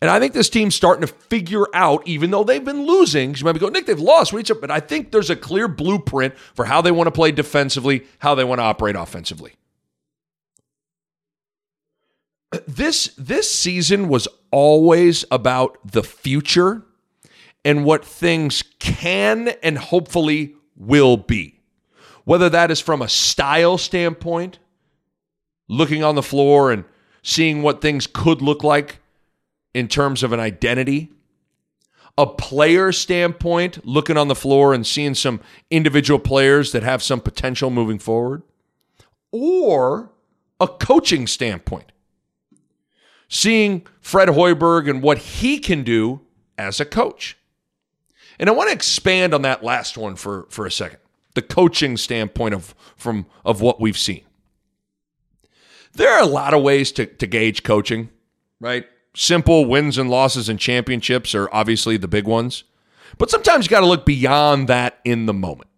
And 0.01 0.11
I 0.11 0.21
think 0.21 0.33
this 0.33 0.49
team's 0.49 0.77
starting 0.77 1.01
to 1.07 1.13
figure 1.13 1.67
out, 1.75 2.07
even 2.07 2.31
though 2.31 2.45
they've 2.45 2.65
been 2.65 2.87
losing, 2.87 3.35
you 3.35 3.45
might 3.45 3.53
be 3.53 3.59
going, 3.59 3.73
Nick, 3.73 3.87
they've 3.87 3.99
lost. 3.99 4.33
But 4.33 4.71
I 4.71 4.79
think 4.79 5.11
there's 5.11 5.31
a 5.31 5.37
clear 5.37 5.67
blueprint 5.67 6.37
for 6.55 6.67
how 6.67 6.81
they 6.81 6.93
want 6.93 7.09
to 7.09 7.13
play 7.13 7.33
defensively, 7.33 8.07
how 8.21 8.37
they 8.37 8.45
want 8.45 8.61
to 8.61 8.63
operate 8.63 8.95
offensively. 8.95 9.55
This 12.67 13.09
this 13.19 13.53
season 13.53 14.09
was 14.09 14.27
always 14.51 15.25
about 15.31 15.79
the 15.85 16.03
future 16.03 16.83
and 17.65 17.85
what 17.85 18.05
things 18.05 18.63
can 18.79 19.49
and 19.63 19.77
hopefully 19.77 20.55
will 20.77 21.17
be. 21.17 21.61
Whether 22.25 22.49
that 22.51 22.71
is 22.71 22.81
from 22.81 23.03
a 23.03 23.09
style 23.09 23.77
standpoint, 23.79 24.61
looking 25.69 26.03
on 26.05 26.15
the 26.15 26.23
floor 26.23 26.71
and 26.71 26.85
seeing 27.23 27.63
what 27.63 27.83
things 27.83 28.07
could 28.07 28.41
look 28.41 28.63
like 28.63 29.01
in 29.75 29.89
terms 29.89 30.23
of 30.23 30.33
an 30.33 30.41
identity, 30.41 31.13
a 32.17 32.27
player 32.27 32.91
standpoint, 32.93 33.87
looking 33.87 34.17
on 34.17 34.29
the 34.29 34.35
floor 34.35 34.75
and 34.75 34.87
seeing 34.87 35.15
some 35.15 35.41
individual 35.71 36.19
players 36.19 36.73
that 36.73 36.83
have 36.83 37.03
some 37.03 37.21
potential 37.21 37.71
moving 37.71 37.99
forward, 37.99 38.43
or 39.31 40.11
a 40.61 40.67
coaching 40.67 41.27
standpoint 41.27 41.93
seeing 43.29 43.87
Fred 44.01 44.29
Hoiberg 44.29 44.89
and 44.89 45.03
what 45.03 45.19
he 45.19 45.59
can 45.59 45.85
do 45.85 46.21
as 46.57 46.81
a 46.81 46.85
coach. 46.85 47.37
And 48.39 48.49
I 48.49 48.53
want 48.53 48.71
to 48.71 48.75
expand 48.75 49.35
on 49.35 49.43
that 49.43 49.63
last 49.63 49.99
one 49.99 50.17
for, 50.17 50.47
for 50.51 50.67
a 50.67 50.71
second. 50.71 51.01
The 51.35 51.43
coaching 51.43 51.97
standpoint 51.97 52.55
of 52.55 52.75
from 52.97 53.27
of 53.45 53.61
what 53.61 53.81
we've 53.81 53.99
seen. 53.99 54.25
There 55.93 56.11
are 56.11 56.23
a 56.23 56.27
lot 56.27 56.55
of 56.55 56.63
ways 56.63 56.91
to, 56.93 57.07
to 57.07 57.27
gauge 57.27 57.63
coaching, 57.63 58.09
right? 58.61 58.87
Simple 59.15 59.65
wins 59.65 59.99
and 59.99 60.11
losses 60.11 60.49
and 60.49 60.59
championships 60.59 61.35
are 61.35 61.49
obviously 61.53 61.97
the 61.97 62.09
big 62.09 62.27
ones. 62.27 62.65
But 63.17 63.31
sometimes 63.31 63.67
you 63.67 63.71
got 63.71 63.81
to 63.81 63.87
look 63.87 64.07
beyond 64.07 64.69
that 64.69 65.01
in 65.05 65.27
the 65.27 65.35
moment. 65.35 65.71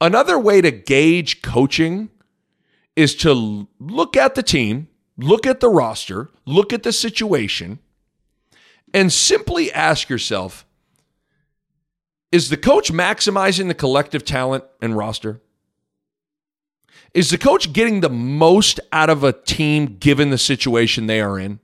Another 0.00 0.38
way 0.38 0.60
to 0.60 0.70
gauge 0.70 1.40
coaching 1.40 2.10
is 2.94 3.14
to 3.16 3.68
look 3.78 4.16
at 4.16 4.34
the 4.34 4.42
team 4.42 4.88
look 5.16 5.46
at 5.46 5.60
the 5.60 5.68
roster, 5.68 6.30
look 6.44 6.72
at 6.72 6.82
the 6.82 6.92
situation, 6.92 7.78
and 8.92 9.12
simply 9.12 9.72
ask 9.72 10.08
yourself 10.08 10.64
is 12.32 12.50
the 12.50 12.56
coach 12.56 12.92
maximizing 12.92 13.68
the 13.68 13.74
collective 13.74 14.24
talent 14.24 14.64
and 14.82 14.96
roster? 14.96 15.40
Is 17.14 17.30
the 17.30 17.38
coach 17.38 17.72
getting 17.72 18.00
the 18.00 18.10
most 18.10 18.80
out 18.92 19.10
of 19.10 19.24
a 19.24 19.32
team 19.32 19.96
given 19.98 20.30
the 20.30 20.38
situation 20.38 21.06
they 21.06 21.20
are 21.20 21.38
in? 21.38 21.60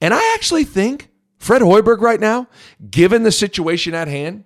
And 0.00 0.14
I 0.14 0.34
actually 0.34 0.64
think 0.64 1.10
Fred 1.38 1.62
Hoiberg 1.62 2.00
right 2.00 2.20
now, 2.20 2.48
given 2.90 3.22
the 3.22 3.32
situation 3.32 3.94
at 3.94 4.08
hand, 4.08 4.44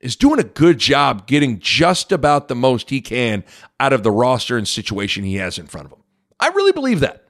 is 0.00 0.16
doing 0.16 0.40
a 0.40 0.44
good 0.44 0.78
job 0.78 1.26
getting 1.26 1.58
just 1.60 2.10
about 2.10 2.48
the 2.48 2.54
most 2.54 2.90
he 2.90 3.00
can 3.00 3.44
out 3.78 3.92
of 3.92 4.02
the 4.02 4.10
roster 4.10 4.58
and 4.58 4.66
situation 4.66 5.24
he 5.24 5.36
has 5.36 5.58
in 5.58 5.66
front 5.66 5.86
of 5.86 5.92
him. 5.92 6.02
I 6.40 6.48
really 6.48 6.72
believe 6.72 7.00
that. 7.00 7.28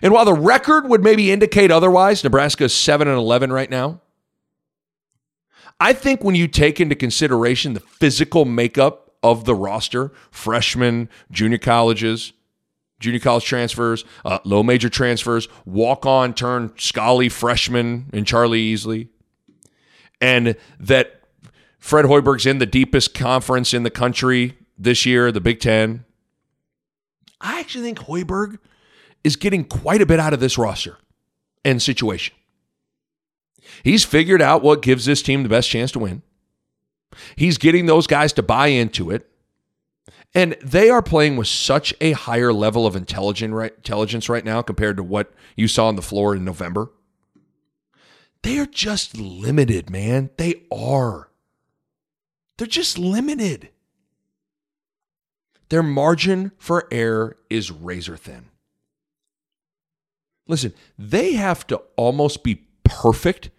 And 0.00 0.12
while 0.12 0.24
the 0.24 0.32
record 0.32 0.88
would 0.88 1.02
maybe 1.02 1.30
indicate 1.30 1.70
otherwise, 1.70 2.24
Nebraska 2.24 2.64
is 2.64 2.74
7 2.74 3.06
and 3.06 3.18
11 3.18 3.52
right 3.52 3.68
now. 3.68 4.00
I 5.78 5.92
think 5.92 6.24
when 6.24 6.34
you 6.34 6.48
take 6.48 6.80
into 6.80 6.94
consideration 6.94 7.74
the 7.74 7.80
physical 7.80 8.44
makeup 8.44 9.11
of 9.22 9.44
the 9.44 9.54
roster, 9.54 10.12
freshmen, 10.30 11.08
junior 11.30 11.58
colleges, 11.58 12.32
junior 13.00 13.20
college 13.20 13.44
transfers, 13.44 14.04
uh, 14.24 14.38
low 14.44 14.62
major 14.62 14.88
transfers, 14.88 15.48
walk 15.64 16.06
on 16.06 16.34
turn 16.34 16.72
Scully 16.76 17.28
freshman 17.28 18.10
and 18.12 18.26
Charlie 18.26 18.72
Easley, 18.72 19.08
and 20.20 20.56
that 20.78 21.22
Fred 21.78 22.04
Hoiberg's 22.04 22.46
in 22.46 22.58
the 22.58 22.66
deepest 22.66 23.12
conference 23.12 23.74
in 23.74 23.82
the 23.82 23.90
country 23.90 24.56
this 24.78 25.04
year, 25.04 25.32
the 25.32 25.40
Big 25.40 25.60
Ten. 25.60 26.04
I 27.40 27.58
actually 27.58 27.82
think 27.82 27.98
Hoiberg 27.98 28.58
is 29.24 29.36
getting 29.36 29.64
quite 29.64 30.00
a 30.00 30.06
bit 30.06 30.20
out 30.20 30.32
of 30.32 30.40
this 30.40 30.56
roster 30.56 30.96
and 31.64 31.82
situation. 31.82 32.34
He's 33.82 34.04
figured 34.04 34.42
out 34.42 34.62
what 34.62 34.82
gives 34.82 35.04
this 35.04 35.22
team 35.22 35.42
the 35.42 35.48
best 35.48 35.68
chance 35.68 35.90
to 35.92 35.98
win. 35.98 36.22
He's 37.36 37.58
getting 37.58 37.86
those 37.86 38.06
guys 38.06 38.32
to 38.34 38.42
buy 38.42 38.68
into 38.68 39.10
it. 39.10 39.28
And 40.34 40.56
they 40.62 40.88
are 40.88 41.02
playing 41.02 41.36
with 41.36 41.48
such 41.48 41.92
a 42.00 42.12
higher 42.12 42.52
level 42.52 42.86
of 42.86 42.96
intelligence 42.96 44.28
right 44.28 44.44
now 44.44 44.62
compared 44.62 44.96
to 44.96 45.02
what 45.02 45.32
you 45.56 45.68
saw 45.68 45.88
on 45.88 45.96
the 45.96 46.02
floor 46.02 46.34
in 46.34 46.44
November. 46.44 46.90
They 48.42 48.58
are 48.58 48.66
just 48.66 49.16
limited, 49.16 49.90
man. 49.90 50.30
They 50.36 50.62
are. 50.72 51.28
They're 52.56 52.66
just 52.66 52.98
limited. 52.98 53.70
Their 55.68 55.82
margin 55.82 56.52
for 56.58 56.88
error 56.90 57.36
is 57.48 57.70
razor 57.70 58.16
thin. 58.16 58.46
Listen, 60.46 60.74
they 60.98 61.34
have 61.34 61.66
to 61.68 61.82
almost 61.96 62.42
be 62.42 62.66
perfect 62.84 63.50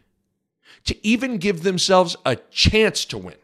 to 0.85 1.07
even 1.07 1.37
give 1.37 1.63
themselves 1.63 2.15
a 2.25 2.35
chance 2.35 3.05
to 3.05 3.17
win. 3.17 3.35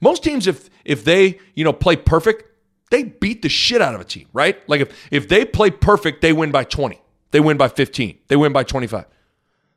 Most 0.00 0.22
teams, 0.22 0.46
if 0.46 0.70
if 0.84 1.04
they 1.04 1.38
you 1.54 1.64
know 1.64 1.72
play 1.72 1.96
perfect, 1.96 2.44
they 2.90 3.04
beat 3.04 3.42
the 3.42 3.48
shit 3.48 3.80
out 3.80 3.94
of 3.94 4.00
a 4.00 4.04
team, 4.04 4.28
right? 4.32 4.56
Like 4.68 4.80
if 4.80 5.08
if 5.10 5.28
they 5.28 5.44
play 5.44 5.70
perfect, 5.70 6.22
they 6.22 6.32
win 6.32 6.50
by 6.50 6.64
20. 6.64 7.00
They 7.30 7.40
win 7.40 7.56
by 7.56 7.68
15. 7.68 8.18
They 8.28 8.36
win 8.36 8.52
by 8.52 8.62
25. 8.62 9.06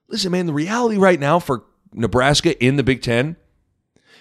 Listen, 0.10 0.32
man, 0.32 0.46
the 0.46 0.54
reality 0.54 0.98
right 0.98 1.20
now 1.20 1.40
for 1.40 1.64
Nebraska 1.94 2.62
in 2.64 2.76
the 2.76 2.84
Big 2.84 3.02
Ten 3.02 3.38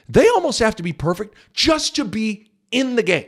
they 0.08 0.28
almost 0.28 0.58
have 0.58 0.76
to 0.76 0.82
be 0.82 0.92
perfect 0.92 1.34
just 1.52 1.96
to 1.96 2.04
be 2.04 2.50
in 2.70 2.96
the 2.96 3.02
game. 3.02 3.26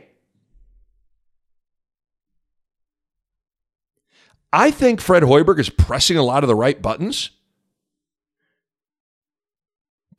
I 4.53 4.71
think 4.71 5.01
Fred 5.01 5.23
Hoiberg 5.23 5.59
is 5.59 5.69
pressing 5.69 6.17
a 6.17 6.23
lot 6.23 6.43
of 6.43 6.47
the 6.47 6.55
right 6.55 6.81
buttons. 6.81 7.31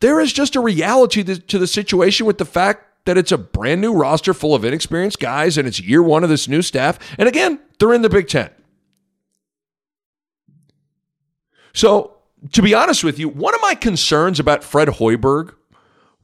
There 0.00 0.20
is 0.20 0.32
just 0.32 0.54
a 0.56 0.60
reality 0.60 1.22
to 1.24 1.58
the 1.58 1.66
situation 1.66 2.26
with 2.26 2.38
the 2.38 2.44
fact 2.44 2.84
that 3.04 3.16
it's 3.16 3.32
a 3.32 3.38
brand 3.38 3.80
new 3.80 3.94
roster 3.94 4.34
full 4.34 4.54
of 4.54 4.64
inexperienced 4.64 5.18
guys 5.18 5.56
and 5.56 5.66
it's 5.66 5.80
year 5.80 6.02
one 6.02 6.22
of 6.22 6.30
this 6.30 6.46
new 6.46 6.62
staff. 6.62 6.98
And 7.18 7.28
again, 7.28 7.58
they're 7.78 7.94
in 7.94 8.02
the 8.02 8.08
Big 8.08 8.28
Ten. 8.28 8.50
So, 11.72 12.16
to 12.52 12.62
be 12.62 12.74
honest 12.74 13.02
with 13.02 13.18
you, 13.18 13.28
one 13.28 13.54
of 13.54 13.60
my 13.62 13.74
concerns 13.74 14.38
about 14.38 14.62
Fred 14.62 14.88
Hoiberg 14.88 15.54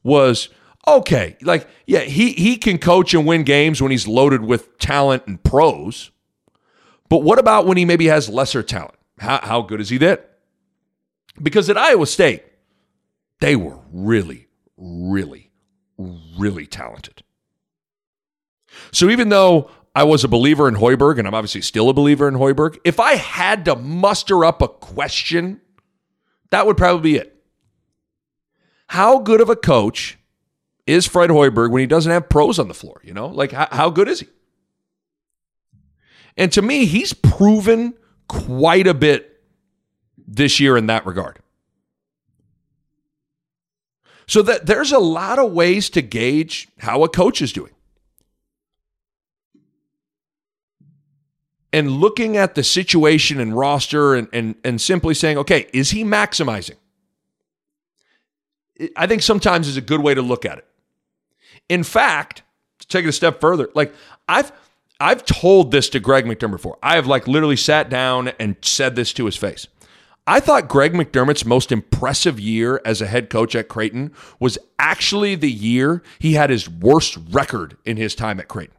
was 0.03 0.49
okay. 0.87 1.37
Like, 1.41 1.67
yeah, 1.85 2.01
he 2.01 2.33
he 2.33 2.57
can 2.57 2.77
coach 2.77 3.13
and 3.13 3.25
win 3.25 3.43
games 3.43 3.81
when 3.81 3.91
he's 3.91 4.07
loaded 4.07 4.41
with 4.41 4.77
talent 4.77 5.23
and 5.27 5.43
pros. 5.43 6.11
But 7.09 7.23
what 7.23 7.39
about 7.39 7.65
when 7.65 7.77
he 7.77 7.85
maybe 7.85 8.07
has 8.07 8.29
lesser 8.29 8.63
talent? 8.63 8.95
How 9.19 9.39
how 9.41 9.61
good 9.61 9.81
is 9.81 9.89
he 9.89 9.97
then? 9.97 10.17
Because 11.41 11.69
at 11.69 11.77
Iowa 11.77 12.05
State, 12.05 12.43
they 13.41 13.55
were 13.55 13.79
really, 13.91 14.47
really, 14.77 15.51
really 15.97 16.65
talented. 16.65 17.23
So 18.91 19.09
even 19.09 19.29
though 19.29 19.69
I 19.95 20.03
was 20.03 20.25
a 20.25 20.27
believer 20.27 20.67
in 20.67 20.75
Hoiberg, 20.75 21.17
and 21.17 21.27
I'm 21.27 21.33
obviously 21.33 21.61
still 21.61 21.89
a 21.89 21.93
believer 21.93 22.27
in 22.27 22.33
Hoiberg. 22.33 22.77
If 22.83 22.99
I 22.99 23.15
had 23.15 23.63
to 23.65 23.75
muster 23.77 24.43
up 24.43 24.61
a 24.61 24.67
question, 24.67 25.61
that 26.51 26.67
would 26.67 26.75
probably 26.75 27.13
be 27.13 27.17
it. 27.17 27.41
How 28.87 29.19
good 29.19 29.39
of 29.39 29.49
a 29.49 29.55
coach 29.55 30.17
is 30.85 31.07
Fred 31.07 31.29
Hoiberg 31.29 31.71
when 31.71 31.79
he 31.79 31.87
doesn't 31.87 32.11
have 32.11 32.27
pros 32.27 32.59
on 32.59 32.67
the 32.67 32.73
floor? 32.73 32.99
You 33.05 33.13
know, 33.13 33.27
like 33.27 33.53
how, 33.53 33.67
how 33.71 33.89
good 33.89 34.09
is 34.09 34.19
he? 34.19 34.27
And 36.35 36.51
to 36.51 36.61
me, 36.61 36.85
he's 36.85 37.13
proven 37.13 37.93
quite 38.27 38.87
a 38.87 38.93
bit 38.93 39.41
this 40.27 40.59
year 40.59 40.75
in 40.75 40.87
that 40.87 41.05
regard. 41.05 41.39
So 44.27 44.41
that 44.41 44.65
there's 44.65 44.91
a 44.91 44.99
lot 44.99 45.39
of 45.39 45.51
ways 45.51 45.89
to 45.91 46.01
gauge 46.01 46.67
how 46.79 47.03
a 47.03 47.09
coach 47.09 47.41
is 47.41 47.53
doing. 47.53 47.71
And 51.71 51.91
looking 51.91 52.37
at 52.37 52.55
the 52.55 52.63
situation 52.63 53.39
and 53.39 53.55
roster 53.55 54.15
and, 54.15 54.29
and, 54.31 54.55
and 54.63 54.79
simply 54.79 55.13
saying, 55.13 55.37
okay, 55.39 55.67
is 55.73 55.91
he 55.91 56.03
maximizing? 56.03 56.77
I 58.95 59.07
think 59.07 59.21
sometimes 59.21 59.67
is 59.67 59.77
a 59.77 59.81
good 59.81 60.01
way 60.01 60.13
to 60.13 60.21
look 60.21 60.45
at 60.45 60.57
it. 60.57 60.65
In 61.67 61.83
fact, 61.83 62.43
to 62.79 62.87
take 62.87 63.05
it 63.05 63.09
a 63.09 63.13
step 63.13 63.41
further, 63.41 63.69
like 63.73 63.93
I've 64.27 64.51
I've 64.99 65.25
told 65.25 65.71
this 65.71 65.89
to 65.89 65.99
Greg 65.99 66.25
McDermott 66.25 66.51
before. 66.51 66.77
I 66.81 66.95
have 66.95 67.07
like 67.07 67.27
literally 67.27 67.57
sat 67.57 67.89
down 67.89 68.29
and 68.39 68.55
said 68.61 68.95
this 68.95 69.11
to 69.13 69.25
his 69.25 69.35
face. 69.35 69.67
I 70.27 70.39
thought 70.39 70.67
Greg 70.67 70.93
McDermott's 70.93 71.45
most 71.45 71.71
impressive 71.71 72.39
year 72.39 72.81
as 72.83 72.99
a 72.99 73.05
head 73.05 73.29
coach 73.29 73.55
at 73.55 73.67
Creighton 73.67 74.11
was 74.39 74.57
actually 74.79 75.35
the 75.35 75.51
year 75.51 76.01
he 76.17 76.33
had 76.33 76.49
his 76.49 76.67
worst 76.67 77.17
record 77.29 77.77
in 77.85 77.97
his 77.97 78.15
time 78.15 78.39
at 78.39 78.47
Creighton. 78.47 78.75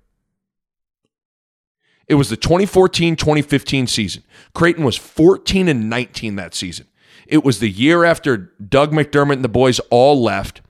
It 2.09 2.15
was 2.15 2.31
the 2.31 2.37
2014 2.37 3.17
2015 3.17 3.87
season. 3.87 4.23
Creighton 4.55 4.85
was 4.85 4.97
14 4.97 5.69
and 5.69 5.89
19 5.91 6.37
that 6.37 6.55
season. 6.55 6.87
It 7.27 7.45
was 7.45 7.59
the 7.59 7.71
year 7.71 8.05
after 8.05 8.37
Doug 8.37 8.93
McDermott 8.93 9.35
and 9.35 9.45
the 9.45 9.49
boys 9.49 9.81
all 9.91 10.23
left, 10.23 10.63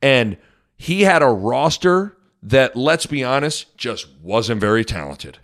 and 0.00 0.36
he 0.76 1.02
had 1.02 1.22
a 1.22 1.26
roster 1.26 2.16
that, 2.42 2.76
let's 2.76 3.06
be 3.06 3.24
honest, 3.24 3.76
just 3.76 4.08
wasn't 4.22 4.60
very 4.60 4.84
talented. 4.84 5.38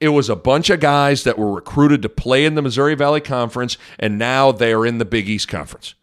It 0.00 0.08
was 0.08 0.30
a 0.30 0.36
bunch 0.36 0.70
of 0.70 0.80
guys 0.80 1.24
that 1.24 1.38
were 1.38 1.52
recruited 1.52 2.00
to 2.02 2.08
play 2.08 2.46
in 2.46 2.54
the 2.54 2.62
Missouri 2.62 2.94
Valley 2.94 3.20
Conference, 3.20 3.76
and 3.98 4.18
now 4.18 4.50
they 4.50 4.72
are 4.72 4.86
in 4.86 4.98
the 4.98 5.04
Big 5.04 5.28
East 5.28 5.48
Conference. 5.48 5.94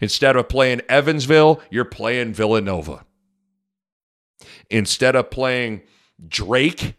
Instead 0.00 0.36
of 0.36 0.48
playing 0.48 0.80
Evansville, 0.88 1.60
you're 1.70 1.84
playing 1.84 2.32
Villanova. 2.32 3.04
Instead 4.68 5.14
of 5.14 5.30
playing 5.30 5.82
Drake, 6.26 6.94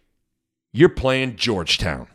you're 0.72 0.90
playing 0.90 1.36
Georgetown. 1.36 2.08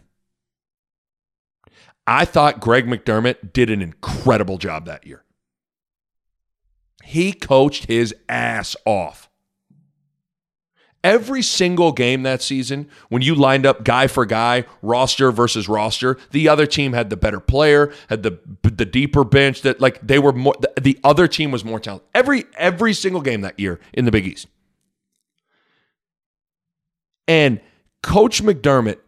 I 2.06 2.24
thought 2.24 2.60
Greg 2.60 2.86
McDermott 2.86 3.52
did 3.52 3.68
an 3.68 3.82
incredible 3.82 4.58
job 4.58 4.86
that 4.86 5.06
year. 5.06 5.24
He 7.04 7.32
coached 7.32 7.86
his 7.86 8.14
ass 8.28 8.76
off. 8.84 9.25
Every 11.06 11.40
single 11.40 11.92
game 11.92 12.24
that 12.24 12.42
season, 12.42 12.88
when 13.10 13.22
you 13.22 13.36
lined 13.36 13.64
up 13.64 13.84
guy 13.84 14.08
for 14.08 14.26
guy, 14.26 14.64
roster 14.82 15.30
versus 15.30 15.68
roster, 15.68 16.18
the 16.32 16.48
other 16.48 16.66
team 16.66 16.94
had 16.94 17.10
the 17.10 17.16
better 17.16 17.38
player, 17.38 17.92
had 18.08 18.24
the 18.24 18.40
the 18.64 18.84
deeper 18.84 19.22
bench. 19.22 19.62
That 19.62 19.80
like 19.80 20.04
they 20.04 20.18
were 20.18 20.32
more. 20.32 20.56
The, 20.58 20.72
the 20.80 20.98
other 21.04 21.28
team 21.28 21.52
was 21.52 21.64
more 21.64 21.78
talented. 21.78 22.08
Every 22.12 22.46
every 22.56 22.92
single 22.92 23.20
game 23.20 23.42
that 23.42 23.60
year 23.60 23.78
in 23.92 24.04
the 24.04 24.10
Big 24.10 24.26
East. 24.26 24.48
And 27.28 27.60
Coach 28.02 28.42
McDermott 28.42 28.98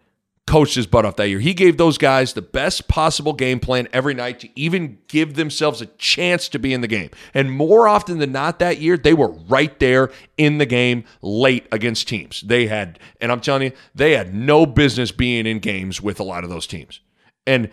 coached 0.49 0.75
his 0.75 0.87
butt 0.87 1.05
off 1.05 1.17
that 1.17 1.29
year. 1.29 1.41
He 1.41 1.53
gave 1.53 1.77
those 1.77 1.99
guys 1.99 2.33
the 2.33 2.43
best 2.43 2.89
possible 2.89 3.35
game 3.35 3.61
plan 3.61 3.87
every 3.93 4.15
night 4.15 4.41
to 4.41 4.49
even 4.59 4.99
give 5.07 5.35
themselves 5.35 5.83
a 5.83 5.87
chance 5.87 6.49
to 6.49 6.59
be 6.59 6.73
in 6.73 6.81
the 6.81 6.89
game. 6.89 7.11
And 7.35 7.53
more 7.53 7.87
often 7.87 8.19
than 8.19 8.33
not 8.33 8.59
that 8.59 8.79
year, 8.81 8.97
they 8.97 9.13
were 9.13 9.31
right 9.31 9.79
there 9.79 10.11
in 10.39 10.57
the 10.57 10.67
game 10.67 11.05
late 11.21 11.67
against 11.71 12.09
teams. 12.09 12.41
They 12.41 12.67
had, 12.67 12.99
and 13.21 13.31
I'm 13.31 13.41
telling 13.41 13.63
you, 13.63 13.73
they 13.95 14.13
had 14.13 14.35
no 14.35 14.65
business 14.65 15.13
being 15.13 15.47
in 15.47 15.59
games 15.59 16.01
with 16.01 16.19
a 16.19 16.25
lot 16.25 16.45
of 16.45 16.51
those 16.51 16.67
teams. 16.67 17.01
And 17.47 17.71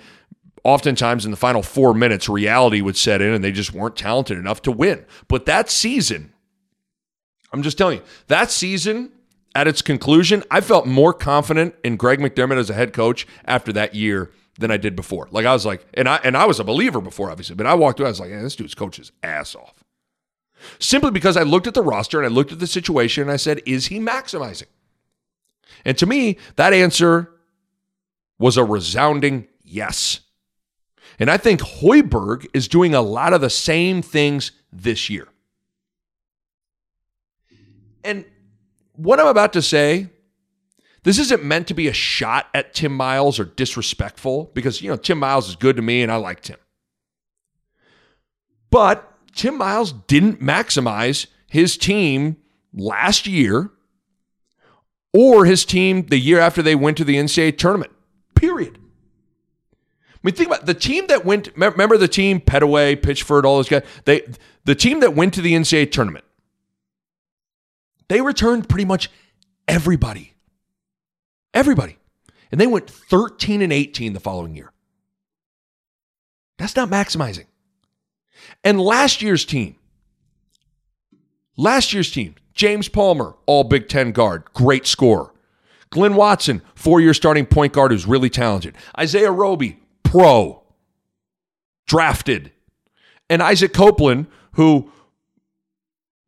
oftentimes 0.66 1.24
in 1.24 1.32
the 1.32 1.38
final 1.38 1.64
four 1.64 1.94
minutes, 1.94 2.28
reality 2.28 2.82
would 2.82 2.98
set 2.98 3.22
in 3.22 3.32
and 3.32 3.44
they 3.44 3.54
just 3.54 3.74
weren't 3.74 3.96
talented 3.96 4.38
enough 4.38 4.62
to 4.64 4.72
win. 4.72 5.06
But 5.30 5.46
that 5.46 5.70
season, 5.70 6.34
I'm 7.54 7.64
just 7.64 7.78
telling 7.78 8.00
you, 8.00 8.04
that 8.28 8.52
season 8.52 9.14
at 9.56 9.68
its 9.68 9.82
conclusion, 9.82 10.44
I 10.52 10.62
felt 10.62 10.86
more 10.86 11.14
confident 11.14 11.76
in 11.84 11.96
Greg 11.96 12.20
McDermott 12.20 12.58
as 12.58 12.70
a 12.70 12.74
head 12.74 12.94
coach 12.94 13.26
after 13.46 13.72
that 13.74 13.96
year 13.96 14.30
than 14.60 14.70
I 14.70 14.78
did 14.78 14.96
before. 14.96 15.28
Like 15.32 15.46
I 15.46 15.54
was 15.54 15.66
like, 15.66 15.86
and 15.94 16.08
I 16.08 16.18
and 16.24 16.36
I 16.36 16.46
was 16.46 16.60
a 16.60 16.64
believer 16.64 17.02
before, 17.02 17.32
obviously, 17.32 17.56
but 17.56 17.66
I 17.66 17.74
walked 17.74 18.00
away, 18.00 18.08
I 18.08 18.12
was 18.12 18.20
like, 18.20 18.30
this 18.30 18.56
dude's 18.56 18.76
coach 18.76 19.00
ass 19.24 19.56
off. 19.56 19.84
Simply 20.80 21.12
because 21.12 21.38
I 21.38 21.44
looked 21.44 21.68
at 21.68 21.74
the 21.74 21.82
roster 21.82 22.20
and 22.20 22.26
I 22.26 22.30
looked 22.30 22.52
at 22.52 22.60
the 22.60 22.68
situation 22.68 23.24
and 23.24 23.32
I 23.32 23.38
said, 23.38 23.62
is 23.66 23.88
he 23.88 24.00
maximizing? 24.00 24.68
And 25.84 25.98
to 25.98 26.06
me, 26.06 26.38
that 26.56 26.74
answer 26.74 27.32
was 28.40 28.58
a 28.58 28.64
resounding 28.64 29.48
yes. 29.64 30.22
And 31.20 31.30
I 31.30 31.38
think 31.38 31.62
Hoiberg 31.62 32.46
is 32.54 32.68
doing 32.68 32.94
a 32.94 33.02
lot 33.02 33.34
of 33.34 33.42
the 33.42 33.50
same 33.50 34.02
things 34.02 34.52
this 34.72 35.10
year. 35.10 35.28
And 38.04 38.26
what 38.98 39.20
I'm 39.20 39.28
about 39.28 39.54
to 39.54 39.62
say, 39.62 40.10
this 41.04 41.20
isn't 41.20 41.44
meant 41.44 41.68
to 41.68 41.74
be 41.74 41.88
a 41.88 41.94
shot 41.94 42.48
at 42.54 42.74
Tim 42.74 42.96
Miles 42.96 43.40
or 43.40 43.46
disrespectful 43.46 44.52
because, 44.54 44.82
you 44.82 44.90
know, 44.90 44.98
Tim 44.98 45.20
Miles 45.20 45.48
is 45.48 45.56
good 45.56 45.76
to 45.76 45.82
me 45.82 46.02
and 46.02 46.12
I 46.12 46.16
liked 46.16 46.48
him. 46.48 46.58
But 48.72 49.12
Tim 49.36 49.58
Miles 49.58 49.92
didn't 49.92 50.42
maximize 50.42 51.28
his 51.48 51.78
team 51.78 52.38
last 52.74 53.28
year 53.28 53.72
or 55.14 55.46
his 55.46 55.64
team 55.64 56.08
the 56.08 56.18
year 56.18 56.40
after 56.40 56.62
they 56.62 56.76
went 56.76 56.98
to 56.98 57.04
the 57.04 57.16
NCAA 57.16 57.58
tournament. 57.58 57.92
Period. 58.36 58.78
I 58.78 60.18
mean, 60.24 60.36
think 60.36 60.50
about 60.50 60.62
it. 60.62 60.66
the 60.66 60.74
team 60.74 61.08
that 61.08 61.24
went. 61.24 61.50
Remember 61.56 61.98
the 61.98 62.08
team, 62.08 62.42
Pettaway, 62.42 62.98
Pitchford, 62.98 63.44
all 63.44 63.58
those 63.58 63.70
guys. 63.70 63.84
They 64.06 64.24
the 64.66 64.76
team 64.76 65.00
that 65.02 65.14
went 65.14 65.36
to 65.36 65.42
the 65.42 65.54
NCAA 65.54 65.92
tournament. 65.92 66.25
They 68.08 68.22
returned 68.22 68.70
pretty 68.70 68.86
much 68.86 69.10
everybody. 69.68 70.34
Everybody. 71.54 71.98
And 72.52 72.62
they 72.62 72.68
went 72.68 72.90
13 72.90 73.62
and 73.62 73.74
18 73.74 74.14
the 74.14 74.20
following 74.20 74.56
year. 74.56 74.72
That's 76.58 76.76
not 76.76 76.90
maximizing. 76.90 77.46
And 78.64 78.80
last 78.80 79.22
year's 79.22 79.46
team, 79.46 79.76
last 81.58 81.94
year's 81.94 82.12
team, 82.12 82.36
James 82.54 82.88
Palmer, 82.88 83.36
all 83.46 83.64
Big 83.64 83.90
Ten 83.90 84.12
guard, 84.12 84.44
great 84.54 84.86
scorer. 84.86 85.34
Glynn 85.90 86.16
Watson, 86.16 86.62
four 86.74 87.00
year 87.00 87.14
starting 87.14 87.46
point 87.46 87.74
guard 87.74 87.92
who's 87.92 88.06
really 88.06 88.30
talented. 88.30 88.76
Isaiah 88.98 89.32
Roby, 89.32 89.80
pro, 90.04 90.64
drafted. 91.88 92.52
And 93.30 93.42
Isaac 93.42 93.74
Copeland, 93.74 94.28
who 94.54 94.92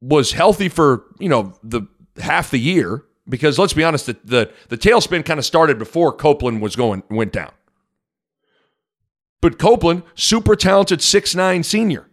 was 0.01 0.31
healthy 0.31 0.69
for, 0.69 1.05
you 1.19 1.29
know, 1.29 1.53
the 1.63 1.83
half 2.19 2.51
the 2.51 2.59
year 2.59 3.03
because 3.29 3.59
let's 3.59 3.73
be 3.73 3.83
honest, 3.83 4.05
the 4.05 4.17
the, 4.23 4.51
the 4.69 4.77
tailspin 4.77 5.25
kind 5.25 5.39
of 5.39 5.45
started 5.45 5.77
before 5.77 6.11
Copeland 6.13 6.61
was 6.61 6.75
going 6.75 7.03
went 7.09 7.33
down. 7.33 7.51
But 9.41 9.59
Copeland, 9.59 10.03
super 10.15 10.55
talented 10.55 11.01
six 11.01 11.35
nine 11.35 11.63
senior. 11.63 12.07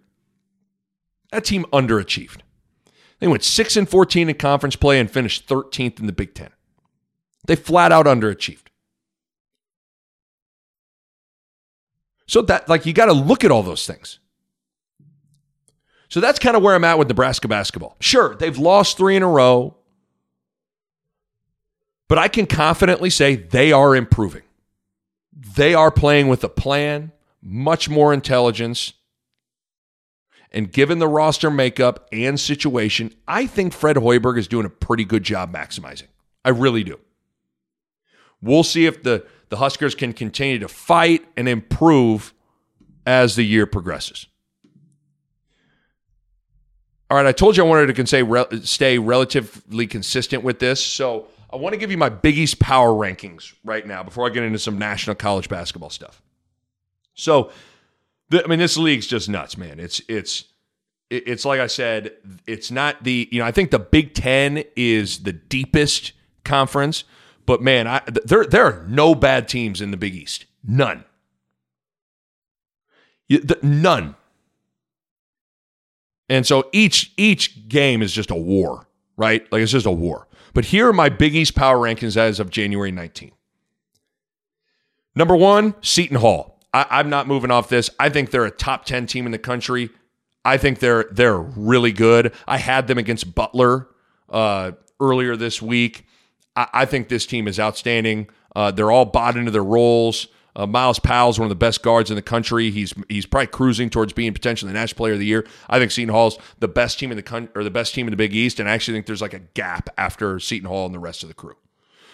That 1.30 1.44
team 1.44 1.66
underachieved. 1.72 2.40
They 3.18 3.26
went 3.26 3.42
6 3.42 3.76
and 3.76 3.88
14 3.88 4.28
in 4.28 4.34
conference 4.34 4.76
play 4.76 5.00
and 5.00 5.10
finished 5.10 5.48
13th 5.48 5.98
in 5.98 6.06
the 6.06 6.12
Big 6.12 6.34
10. 6.34 6.50
They 7.46 7.56
flat 7.56 7.90
out 7.90 8.06
underachieved. 8.06 8.66
So 12.26 12.42
that 12.42 12.68
like 12.68 12.86
you 12.86 12.92
got 12.92 13.06
to 13.06 13.12
look 13.12 13.44
at 13.44 13.50
all 13.50 13.62
those 13.62 13.86
things. 13.86 14.18
So 16.08 16.20
that's 16.20 16.38
kind 16.38 16.56
of 16.56 16.62
where 16.62 16.74
I'm 16.74 16.84
at 16.84 16.98
with 16.98 17.08
Nebraska 17.08 17.48
basketball. 17.48 17.96
Sure, 18.00 18.34
they've 18.34 18.58
lost 18.58 18.96
three 18.96 19.16
in 19.16 19.22
a 19.22 19.28
row, 19.28 19.76
but 22.08 22.18
I 22.18 22.28
can 22.28 22.46
confidently 22.46 23.10
say 23.10 23.36
they 23.36 23.72
are 23.72 23.96
improving. 23.96 24.42
They 25.32 25.74
are 25.74 25.90
playing 25.90 26.28
with 26.28 26.44
a 26.44 26.48
plan, 26.48 27.12
much 27.42 27.88
more 27.88 28.12
intelligence. 28.14 28.92
And 30.52 30.70
given 30.70 31.00
the 31.00 31.08
roster 31.08 31.50
makeup 31.50 32.08
and 32.12 32.38
situation, 32.38 33.12
I 33.26 33.46
think 33.46 33.72
Fred 33.72 33.96
Hoiberg 33.96 34.38
is 34.38 34.46
doing 34.46 34.66
a 34.66 34.70
pretty 34.70 35.04
good 35.04 35.24
job 35.24 35.52
maximizing. 35.52 36.06
I 36.44 36.50
really 36.50 36.84
do. 36.84 37.00
We'll 38.40 38.62
see 38.62 38.86
if 38.86 39.02
the, 39.02 39.26
the 39.48 39.56
Huskers 39.56 39.94
can 39.94 40.12
continue 40.12 40.58
to 40.60 40.68
fight 40.68 41.24
and 41.36 41.48
improve 41.48 42.34
as 43.06 43.34
the 43.34 43.42
year 43.42 43.66
progresses. 43.66 44.26
All 47.14 47.22
right, 47.22 47.28
I 47.28 47.30
told 47.32 47.56
you 47.56 47.64
I 47.64 47.68
wanted 47.68 47.94
to 47.94 48.06
stay, 48.08 48.60
stay 48.64 48.98
relatively 48.98 49.86
consistent 49.86 50.42
with 50.42 50.58
this. 50.58 50.84
So 50.84 51.28
I 51.48 51.54
want 51.54 51.72
to 51.72 51.76
give 51.78 51.92
you 51.92 51.96
my 51.96 52.08
Big 52.08 52.36
East 52.36 52.58
power 52.58 52.90
rankings 52.90 53.52
right 53.62 53.86
now 53.86 54.02
before 54.02 54.26
I 54.26 54.30
get 54.30 54.42
into 54.42 54.58
some 54.58 54.78
national 54.78 55.14
college 55.14 55.48
basketball 55.48 55.90
stuff. 55.90 56.20
So, 57.14 57.52
the, 58.30 58.42
I 58.42 58.48
mean, 58.48 58.58
this 58.58 58.76
league's 58.76 59.06
just 59.06 59.28
nuts, 59.28 59.56
man. 59.56 59.78
It's 59.78 60.02
it's 60.08 60.46
it's 61.08 61.44
like 61.44 61.60
I 61.60 61.68
said, 61.68 62.10
it's 62.48 62.72
not 62.72 63.04
the 63.04 63.28
you 63.30 63.38
know 63.38 63.46
I 63.46 63.52
think 63.52 63.70
the 63.70 63.78
Big 63.78 64.14
Ten 64.14 64.64
is 64.74 65.22
the 65.22 65.32
deepest 65.32 66.14
conference, 66.42 67.04
but 67.46 67.62
man, 67.62 67.86
I, 67.86 68.02
there 68.24 68.44
there 68.44 68.64
are 68.64 68.84
no 68.88 69.14
bad 69.14 69.46
teams 69.46 69.80
in 69.80 69.92
the 69.92 69.96
Big 69.96 70.16
East, 70.16 70.46
none, 70.64 71.04
none. 73.62 74.16
And 76.28 76.46
so 76.46 76.68
each 76.72 77.12
each 77.16 77.68
game 77.68 78.02
is 78.02 78.12
just 78.12 78.30
a 78.30 78.34
war, 78.34 78.88
right? 79.16 79.50
Like 79.52 79.62
it's 79.62 79.72
just 79.72 79.86
a 79.86 79.90
war. 79.90 80.26
But 80.54 80.66
here 80.66 80.88
are 80.88 80.92
my 80.92 81.08
Big 81.08 81.34
East 81.34 81.54
power 81.54 81.78
rankings 81.78 82.16
as 82.16 82.40
of 82.40 82.50
January 82.50 82.92
19. 82.92 83.32
Number 85.14 85.36
one, 85.36 85.74
Seton 85.80 86.16
Hall. 86.16 86.60
I, 86.72 87.00
am 87.00 87.08
not 87.08 87.28
moving 87.28 87.50
off 87.50 87.68
this. 87.68 87.88
I 88.00 88.08
think 88.08 88.30
they're 88.30 88.44
a 88.44 88.50
top 88.50 88.84
10 88.84 89.06
team 89.06 89.26
in 89.26 89.32
the 89.32 89.38
country. 89.38 89.90
I 90.44 90.56
think 90.56 90.80
they're 90.80 91.04
they're 91.10 91.38
really 91.38 91.92
good. 91.92 92.34
I 92.46 92.58
had 92.58 92.86
them 92.86 92.98
against 92.98 93.34
Butler 93.34 93.88
uh, 94.28 94.72
earlier 95.00 95.36
this 95.36 95.62
week. 95.62 96.06
I, 96.56 96.68
I, 96.72 96.84
think 96.84 97.08
this 97.08 97.26
team 97.26 97.48
is 97.48 97.58
outstanding. 97.58 98.28
Uh, 98.54 98.70
they're 98.70 98.90
all 98.90 99.06
bought 99.06 99.36
into 99.36 99.50
their 99.50 99.64
roles. 99.64 100.28
Uh, 100.56 100.66
Myles 100.66 100.98
Powell's 100.98 101.38
one 101.38 101.46
of 101.46 101.50
the 101.50 101.56
best 101.56 101.82
guards 101.82 102.10
in 102.10 102.16
the 102.16 102.22
country. 102.22 102.70
He's 102.70 102.94
he's 103.08 103.26
probably 103.26 103.48
cruising 103.48 103.90
towards 103.90 104.12
being 104.12 104.32
potentially 104.32 104.72
the 104.72 104.78
National 104.78 104.96
Player 104.96 105.14
of 105.14 105.18
the 105.18 105.26
Year. 105.26 105.46
I 105.68 105.78
think 105.78 105.90
Seton 105.90 106.14
Hall's 106.14 106.38
the 106.60 106.68
best 106.68 106.98
team 106.98 107.10
in 107.10 107.16
the 107.16 107.22
country 107.22 107.52
or 107.56 107.64
the 107.64 107.70
best 107.70 107.94
team 107.94 108.06
in 108.06 108.12
the 108.12 108.16
Big 108.16 108.34
East, 108.34 108.60
and 108.60 108.68
I 108.68 108.72
actually 108.72 108.94
think 108.94 109.06
there's 109.06 109.22
like 109.22 109.34
a 109.34 109.40
gap 109.40 109.90
after 109.98 110.38
Seton 110.38 110.68
Hall 110.68 110.86
and 110.86 110.94
the 110.94 111.00
rest 111.00 111.22
of 111.22 111.28
the 111.28 111.34
crew. 111.34 111.56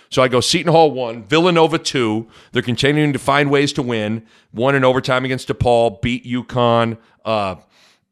So 0.09 0.23
I 0.23 0.29
go 0.29 0.41
Seton 0.41 0.73
Hall 0.73 0.91
one, 0.91 1.23
Villanova 1.25 1.79
two. 1.79 2.29
They're 2.53 2.63
continuing 2.63 3.13
to 3.13 3.19
find 3.19 3.51
ways 3.51 3.73
to 3.75 3.83
win. 3.83 4.27
One 4.53 4.75
in 4.75 4.85
overtime 4.85 5.25
against 5.25 5.49
DePaul, 5.49 6.01
beat 6.01 6.25
UConn. 6.25 6.99
Uh, 7.25 7.57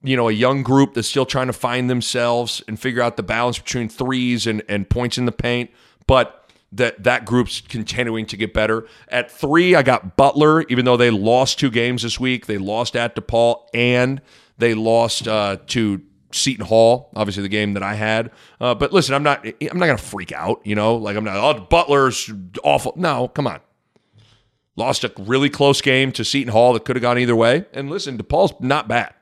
you 0.03 0.17
know, 0.17 0.29
a 0.29 0.33
young 0.33 0.63
group 0.63 0.95
that's 0.95 1.09
still 1.09 1.27
trying 1.27 1.49
to 1.49 1.53
find 1.53 1.91
themselves 1.91 2.63
and 2.69 2.79
figure 2.79 3.03
out 3.03 3.17
the 3.17 3.23
balance 3.25 3.59
between 3.59 3.89
threes 3.89 4.47
and, 4.47 4.63
and 4.69 4.89
points 4.89 5.19
in 5.19 5.25
the 5.25 5.33
paint. 5.33 5.71
But 6.07 6.38
that 6.73 7.03
that 7.05 7.25
group's 7.25 7.61
continuing 7.61 8.27
to 8.27 8.37
get 8.37 8.53
better. 8.53 8.87
At 9.09 9.31
three, 9.31 9.75
I 9.75 9.83
got 9.83 10.17
Butler, 10.17 10.63
even 10.69 10.85
though 10.85 10.97
they 10.97 11.11
lost 11.11 11.59
two 11.59 11.71
games 11.71 12.03
this 12.03 12.21
week. 12.21 12.47
They 12.47 12.59
lost 12.59 12.97
at 12.97 13.15
DePaul 13.15 13.63
and 13.73 14.21
they 14.59 14.75
lost 14.75 15.27
uh, 15.27 15.57
to 15.69 16.03
Seton 16.33 16.67
Hall, 16.67 17.11
obviously 17.17 17.43
the 17.43 17.49
game 17.49 17.75
that 17.75 17.83
I 17.83 17.95
had. 17.95 18.31
Uh, 18.61 18.75
but 18.75 18.93
listen, 18.93 19.15
I'm 19.15 19.23
not 19.23 19.47
I'm 19.47 19.79
not 19.79 19.87
gonna 19.87 19.99
freak 19.99 20.33
out, 20.33 20.61
you 20.65 20.75
know, 20.75 20.97
like 20.97 21.17
I'm 21.17 21.25
not 21.25 21.37
oh 21.37 21.61
Butler's 21.61 22.31
awful. 22.63 22.93
No, 22.97 23.29
come 23.29 23.47
on. 23.47 23.61
Lost 24.77 25.03
a 25.03 25.13
really 25.19 25.51
close 25.51 25.81
game 25.81 26.13
to 26.13 26.25
Seton 26.25 26.53
Hall 26.53 26.73
that 26.75 26.85
could 26.85 26.95
have 26.95 27.03
gone 27.03 27.19
either 27.19 27.35
way. 27.35 27.65
And 27.73 27.91
listen, 27.91 28.17
DePaul's 28.17 28.55
not 28.61 28.87
bad. 28.87 29.13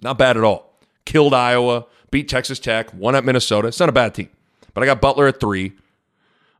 Not 0.00 0.18
bad 0.18 0.36
at 0.36 0.42
all. 0.42 0.80
Killed 1.04 1.32
Iowa, 1.32 1.86
beat 2.10 2.28
Texas 2.28 2.58
Tech, 2.58 2.92
won 2.92 3.14
at 3.14 3.24
Minnesota. 3.24 3.68
It's 3.68 3.78
not 3.78 3.88
a 3.88 3.92
bad 3.92 4.14
team. 4.14 4.30
But 4.74 4.82
I 4.82 4.86
got 4.86 5.00
Butler 5.00 5.28
at 5.28 5.38
three. 5.38 5.74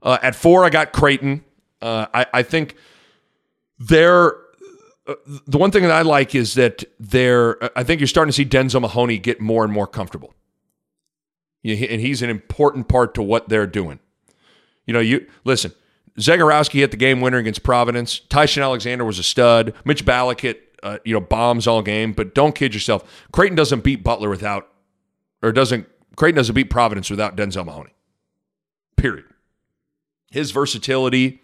Uh, 0.02 0.18
at 0.22 0.34
four, 0.34 0.64
I 0.64 0.70
got 0.70 0.92
Creighton. 0.92 1.44
Uh, 1.80 2.06
I, 2.12 2.26
I, 2.34 2.42
think 2.42 2.76
they're 3.78 4.34
uh, 5.06 5.14
the 5.46 5.58
one 5.58 5.70
thing 5.70 5.82
that 5.82 5.92
I 5.92 6.02
like 6.02 6.34
is 6.34 6.54
that 6.54 6.84
they're. 6.98 7.62
Uh, 7.62 7.68
I 7.76 7.84
think 7.84 8.00
you're 8.00 8.08
starting 8.08 8.30
to 8.30 8.36
see 8.36 8.44
Denzel 8.44 8.80
Mahoney 8.80 9.18
get 9.18 9.40
more 9.40 9.64
and 9.64 9.72
more 9.72 9.86
comfortable, 9.86 10.34
and 11.64 12.00
he's 12.00 12.22
an 12.22 12.30
important 12.30 12.88
part 12.88 13.14
to 13.14 13.22
what 13.22 13.48
they're 13.48 13.66
doing. 13.66 14.00
You 14.86 14.94
know, 14.94 15.00
you 15.00 15.26
listen. 15.44 15.72
Zegarowski 16.18 16.80
hit 16.80 16.90
the 16.90 16.98
game 16.98 17.22
winner 17.22 17.38
against 17.38 17.62
Providence. 17.62 18.18
Ty-Shon 18.18 18.62
Alexander 18.62 19.02
was 19.02 19.18
a 19.18 19.22
stud. 19.22 19.72
Mitch 19.86 20.04
Ballock 20.04 20.42
hit 20.42 20.78
uh, 20.82 20.98
you 21.04 21.14
know 21.14 21.20
bombs 21.20 21.66
all 21.66 21.80
game, 21.80 22.12
but 22.12 22.34
don't 22.34 22.54
kid 22.54 22.74
yourself. 22.74 23.24
Creighton 23.32 23.56
doesn't 23.56 23.82
beat 23.82 24.04
Butler 24.04 24.28
without, 24.28 24.68
or 25.42 25.52
doesn't 25.52 25.88
Creighton 26.16 26.36
doesn't 26.36 26.54
beat 26.54 26.70
Providence 26.70 27.08
without 27.08 27.36
Denzel 27.36 27.64
Mahoney. 27.64 27.94
Period 28.96 29.24
his 30.32 30.50
versatility 30.50 31.40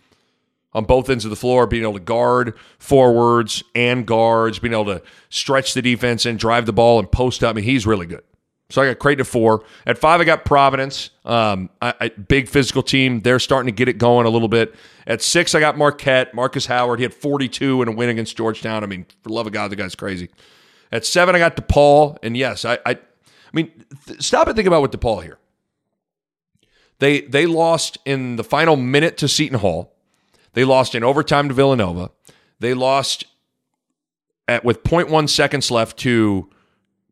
on 0.73 0.85
both 0.85 1.09
ends 1.09 1.25
of 1.25 1.31
the 1.31 1.37
floor, 1.37 1.67
being 1.67 1.83
able 1.83 1.95
to 1.95 2.01
guard 2.01 2.55
forwards 2.79 3.63
and 3.75 4.07
guards, 4.07 4.59
being 4.59 4.75
able 4.75 4.87
to 4.87 5.03
stretch 5.31 5.75
the 5.75 5.83
defense 5.83 6.27
and 6.27 6.39
drive 6.39 6.67
the 6.67 6.73
ball 6.73 6.99
and 6.99 7.11
post 7.11 7.43
up. 7.43 7.51
I 7.51 7.53
mean, 7.55 7.65
he's 7.65 7.87
really 7.87 8.07
good. 8.07 8.23
So 8.71 8.83
I 8.83 8.89
got 8.89 8.99
Creighton 8.99 9.23
at 9.23 9.27
four. 9.27 9.65
At 9.87 9.97
five, 9.97 10.21
I 10.21 10.25
got 10.25 10.45
Providence. 10.45 11.09
Um, 11.25 11.71
I, 11.81 11.95
I, 12.01 12.09
big 12.11 12.49
physical 12.49 12.83
team. 12.83 13.21
They're 13.21 13.39
starting 13.39 13.67
to 13.67 13.73
get 13.73 13.89
it 13.89 13.97
going 13.97 14.27
a 14.27 14.31
little 14.31 14.49
bit. 14.49 14.75
At 15.07 15.23
six, 15.23 15.55
I 15.55 15.61
got 15.61 15.79
Marquette. 15.79 16.35
Marcus 16.35 16.67
Howard. 16.67 16.99
He 16.99 17.03
had 17.03 17.15
42 17.15 17.81
in 17.81 17.89
a 17.89 17.93
win 17.93 18.11
against 18.11 18.37
Georgetown. 18.37 18.85
I 18.85 18.87
mean, 18.87 19.07
for 19.23 19.31
love 19.31 19.47
of 19.47 19.55
God, 19.55 19.71
the 19.71 19.77
guy's 19.77 19.95
crazy. 19.95 20.29
At 20.93 21.07
seven, 21.07 21.35
I 21.35 21.39
got 21.39 21.57
DePaul. 21.57 22.19
And 22.23 22.37
yes, 22.37 22.67
I, 22.67 22.75
I, 22.85 22.93
I 22.93 22.99
mean, 23.55 23.73
th- 24.07 24.21
stop 24.23 24.49
and 24.49 24.57
think 24.57 24.69
about 24.69 24.83
what 24.83 24.93
DePaul 24.93 25.23
here. 25.23 25.39
They 26.99 27.23
they 27.23 27.47
lost 27.47 27.99
in 28.05 28.37
the 28.37 28.45
final 28.45 28.77
minute 28.77 29.17
to 29.19 29.29
Seton 29.29 29.59
Hall. 29.59 29.95
They 30.55 30.65
lost 30.65 30.95
in 30.95 31.05
overtime 31.05 31.49
to 31.49 31.55
Villanova. 31.55 32.11
They 32.59 32.75
lost 32.75 33.25
at 34.49 34.65
with 34.65 34.83
0.1 34.83 35.29
seconds 35.29 35.71
left 35.71 35.99
to 35.99 36.51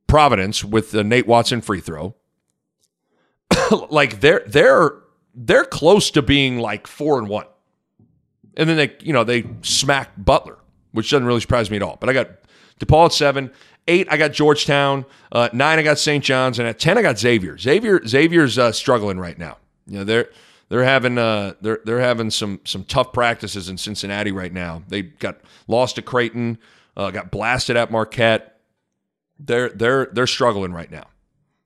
Providence 0.07 0.65
with 0.65 0.91
the 0.91 1.05
Nate 1.05 1.27
Watson 1.27 1.61
free 1.61 1.81
throw. 1.81 2.15
like 3.91 4.21
they're 4.21 4.43
they're 4.47 4.95
they're 5.35 5.65
close 5.65 6.11
to 6.13 6.23
being 6.23 6.59
like 6.59 6.87
four 6.87 7.19
and 7.19 7.29
one. 7.29 7.47
And 8.57 8.69
then 8.69 8.77
they, 8.77 8.97
you 9.01 9.13
know, 9.13 9.23
they 9.23 9.45
smacked 9.61 10.25
Butler, 10.25 10.59
which 10.93 11.11
doesn't 11.11 11.27
really 11.27 11.41
surprise 11.41 11.71
me 11.71 11.77
at 11.77 11.83
all. 11.83 11.99
But 12.01 12.09
I 12.09 12.15
got 12.15 12.31
DePaul 12.81 13.07
at 13.07 13.13
seven. 13.13 13.51
Eight, 13.87 14.09
I 14.11 14.17
got 14.17 14.33
Georgetown. 14.33 15.05
Uh, 15.31 15.49
nine, 15.53 15.79
I 15.79 15.83
got 15.83 15.99
St. 15.99 16.25
John's, 16.25 16.59
and 16.59 16.67
at 16.67 16.79
ten, 16.79 16.99
I 16.99 17.03
got 17.03 17.19
Xavier. 17.19 17.59
Xavier 17.59 18.05
Xavier's 18.05 18.59
uh, 18.59 18.73
struggling 18.73 19.19
right 19.19 19.39
now. 19.39 19.59
You 19.87 19.99
know, 19.99 20.05
they're 20.05 20.29
they're 20.69 20.85
having 20.85 21.19
uh 21.19 21.55
they're 21.61 21.81
they're 21.85 22.01
having 22.01 22.31
some 22.31 22.61
some 22.65 22.85
tough 22.85 23.13
practices 23.13 23.69
in 23.69 23.79
Cincinnati 23.79 24.33
right 24.33 24.53
now. 24.53 24.83
They 24.89 25.03
got 25.03 25.41
lost 25.69 25.97
to 25.97 26.03
Creighton, 26.03 26.59
uh, 26.97 27.11
got 27.11 27.31
blasted 27.31 27.77
at 27.77 27.91
Marquette. 27.91 28.61
They're 29.39 29.69
they're 29.69 30.07
they're 30.13 30.27
struggling 30.27 30.73
right 30.73 30.91
now. 30.91 31.07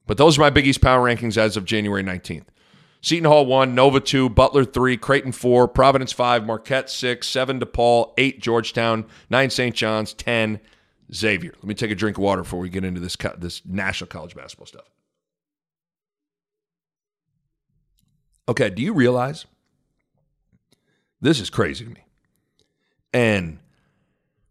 But 0.07 0.19
those 0.19 0.39
are 0.39 0.41
my 0.41 0.51
Big 0.51 0.67
East 0.67 0.81
power 0.81 1.07
rankings 1.07 1.37
as 1.37 1.57
of 1.57 1.65
January 1.65 2.03
19th. 2.03 2.47
Seton 3.03 3.25
Hall 3.25 3.47
1, 3.47 3.75
Nova 3.75 3.99
2, 3.99 4.29
Butler 4.29 4.65
3, 4.65 4.97
Creighton 4.99 5.33
4, 5.33 5.69
Providence 5.69 6.13
5, 6.13 6.45
Marquette 6.45 6.91
6, 6.91 7.27
7 7.27 7.61
DePaul, 7.61 8.13
8 8.19 8.43
Georgetown, 8.43 9.07
9 9.31 9.51
St. 9.51 9.75
John's, 9.75 10.13
10 10.13 10.61
Xavier. 11.15 11.53
Let 11.57 11.65
me 11.65 11.75
take 11.75 11.91
a 11.91 11.95
drink 11.95 12.19
of 12.19 12.25
water 12.25 12.43
before 12.43 12.61
we 12.61 12.69
get 12.69 12.85
into 12.85 13.01
this 13.01 13.17
this 13.39 13.63
national 13.65 14.09
college 14.09 14.35
basketball 14.35 14.67
stuff. 14.67 14.91
Okay, 18.51 18.69
do 18.69 18.83
you 18.83 18.93
realize 18.93 19.47
this 21.21 21.39
is 21.39 21.51
crazy 21.51 21.85
to 21.85 21.91
me? 21.91 22.05
And 23.15 23.61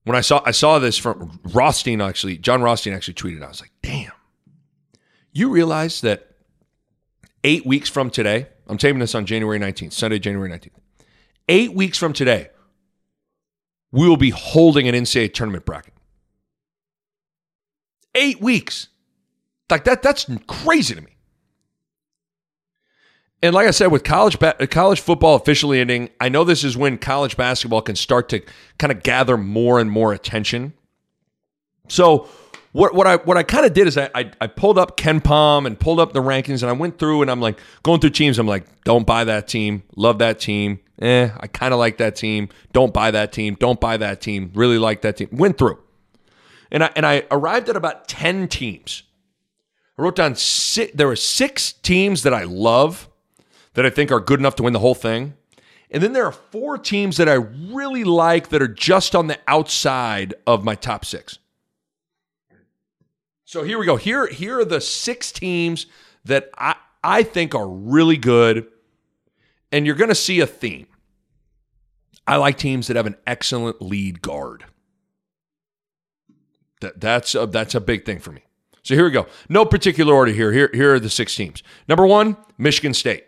when 0.05 0.15
I 0.15 0.21
saw 0.21 0.41
I 0.45 0.51
saw 0.51 0.79
this 0.79 0.97
from 0.97 1.41
Rothstein 1.43 1.99
actually, 1.99 2.37
Jon 2.37 2.61
Rothstein 2.61 2.93
actually 2.93 3.15
tweeted, 3.15 3.43
I 3.43 3.49
was 3.49 3.59
like, 3.59 3.73
damn. 3.81 4.13
You 5.33 5.49
realize 5.49 5.99
that 5.99 6.31
eight 7.43 7.65
weeks 7.65 7.89
from 7.89 8.09
today, 8.09 8.47
I'm 8.67 8.77
taping 8.77 8.99
this 8.99 9.15
on 9.15 9.25
January 9.25 9.59
19th, 9.59 9.91
Sunday, 9.91 10.17
January 10.17 10.49
19th. 10.49 10.79
Eight 11.49 11.73
weeks 11.73 11.97
from 11.97 12.13
today, 12.13 12.51
we 13.91 14.07
will 14.07 14.17
be 14.17 14.29
holding 14.29 14.87
an 14.87 14.95
NCAA 14.95 15.33
tournament 15.33 15.65
bracket. 15.65 15.93
Eight 18.15 18.39
weeks. 18.39 18.87
Like 19.69 19.83
that, 19.83 20.01
that's 20.01 20.25
crazy 20.47 20.95
to 20.95 21.01
me. 21.01 21.17
And 23.41 23.55
like 23.55 23.67
I 23.67 23.71
said, 23.71 23.87
with 23.87 24.03
college 24.03 24.37
ba- 24.37 24.55
college 24.67 24.99
football 24.99 25.35
officially 25.35 25.79
ending, 25.79 26.09
I 26.19 26.29
know 26.29 26.43
this 26.43 26.63
is 26.63 26.75
when 26.75 26.97
college 26.97 27.37
basketball 27.37 27.81
can 27.81 27.95
start 27.95 28.29
to 28.29 28.41
kind 28.77 28.91
of 28.91 29.01
gather 29.01 29.37
more 29.37 29.79
and 29.79 29.89
more 29.89 30.11
attention. 30.13 30.73
So 31.87 32.27
what 32.71 32.93
what 32.93 33.07
I 33.07 33.15
what 33.17 33.37
I 33.37 33.43
kind 33.43 33.65
of 33.65 33.73
did 33.73 33.87
is 33.87 33.97
I, 33.97 34.09
I, 34.13 34.31
I 34.41 34.47
pulled 34.47 34.77
up 34.77 34.97
KenPom 34.97 35.65
and 35.65 35.79
pulled 35.79 35.99
up 35.99 36.13
the 36.13 36.21
rankings 36.21 36.61
and 36.61 36.69
I 36.69 36.73
went 36.73 36.99
through 36.99 37.21
and 37.21 37.31
I'm 37.31 37.41
like 37.41 37.59
going 37.83 37.99
through 37.99 38.11
teams. 38.11 38.37
I'm 38.37 38.47
like, 38.47 38.65
don't 38.83 39.07
buy 39.07 39.23
that 39.23 39.47
team, 39.47 39.83
love 39.95 40.19
that 40.19 40.39
team. 40.39 40.79
Eh, 41.01 41.29
I 41.39 41.47
kind 41.47 41.73
of 41.73 41.79
like 41.79 41.97
that 41.97 42.15
team. 42.15 42.49
Don't 42.73 42.93
buy 42.93 43.11
that 43.11 43.31
team. 43.31 43.55
Don't 43.55 43.79
buy 43.79 43.95
that 43.97 44.19
team. 44.21 44.51
Really 44.53 44.77
like 44.77 45.01
that 45.01 45.15
team. 45.17 45.29
Went 45.31 45.57
through, 45.57 45.79
and 46.71 46.83
I 46.83 46.91
and 46.95 47.05
I 47.05 47.23
arrived 47.31 47.69
at 47.69 47.77
about 47.77 48.07
ten 48.09 48.49
teams. 48.49 49.03
I 49.97 50.01
wrote 50.01 50.17
down 50.17 50.35
six. 50.35 50.91
There 50.93 51.07
were 51.07 51.15
six 51.15 51.71
teams 51.71 52.23
that 52.23 52.33
I 52.33 52.43
love 52.43 53.08
that 53.79 53.85
I 53.85 53.89
think 53.89 54.11
are 54.11 54.19
good 54.19 54.41
enough 54.41 54.57
to 54.57 54.63
win 54.63 54.73
the 54.73 54.79
whole 54.79 54.93
thing. 54.93 55.35
And 55.89 56.03
then 56.03 56.11
there 56.11 56.25
are 56.25 56.33
four 56.33 56.77
teams 56.77 57.15
that 57.15 57.29
I 57.29 57.35
really 57.35 58.03
like 58.03 58.49
that 58.49 58.61
are 58.61 58.67
just 58.67 59.15
on 59.15 59.27
the 59.27 59.39
outside 59.47 60.33
of 60.45 60.65
my 60.65 60.75
top 60.75 61.05
six. 61.05 61.39
So 63.45 63.63
here 63.63 63.79
we 63.79 63.85
go. 63.85 63.95
Here, 63.95 64.27
here 64.27 64.59
are 64.59 64.65
the 64.65 64.81
six 64.81 65.31
teams 65.31 65.85
that 66.25 66.49
I, 66.57 66.75
I 67.01 67.23
think 67.23 67.55
are 67.55 67.69
really 67.69 68.17
good 68.17 68.67
And 69.71 69.85
you're 69.85 69.95
going 69.95 70.09
to 70.09 70.15
see 70.15 70.39
a 70.39 70.47
theme. 70.47 70.87
I 72.25 72.37
like 72.37 72.57
teams 72.57 72.87
that 72.87 72.97
have 72.97 73.07
an 73.07 73.17
excellent 73.25 73.81
lead 73.81 74.21
guard. 74.21 74.65
That, 76.81 76.99
that's, 76.99 77.35
a, 77.35 77.45
that's 77.45 77.75
a 77.75 77.81
big 77.81 78.05
thing 78.05 78.19
for 78.19 78.31
me. 78.31 78.41
So 78.83 78.95
here 78.95 79.03
we 79.03 79.11
go. 79.11 79.27
No 79.49 79.65
particular 79.65 80.13
order 80.13 80.31
here. 80.31 80.51
Here, 80.51 80.69
here 80.73 80.95
are 80.95 80.99
the 80.99 81.09
six 81.09 81.35
teams. 81.35 81.61
Number 81.87 82.05
one, 82.07 82.37
Michigan 82.57 82.93
State. 82.93 83.25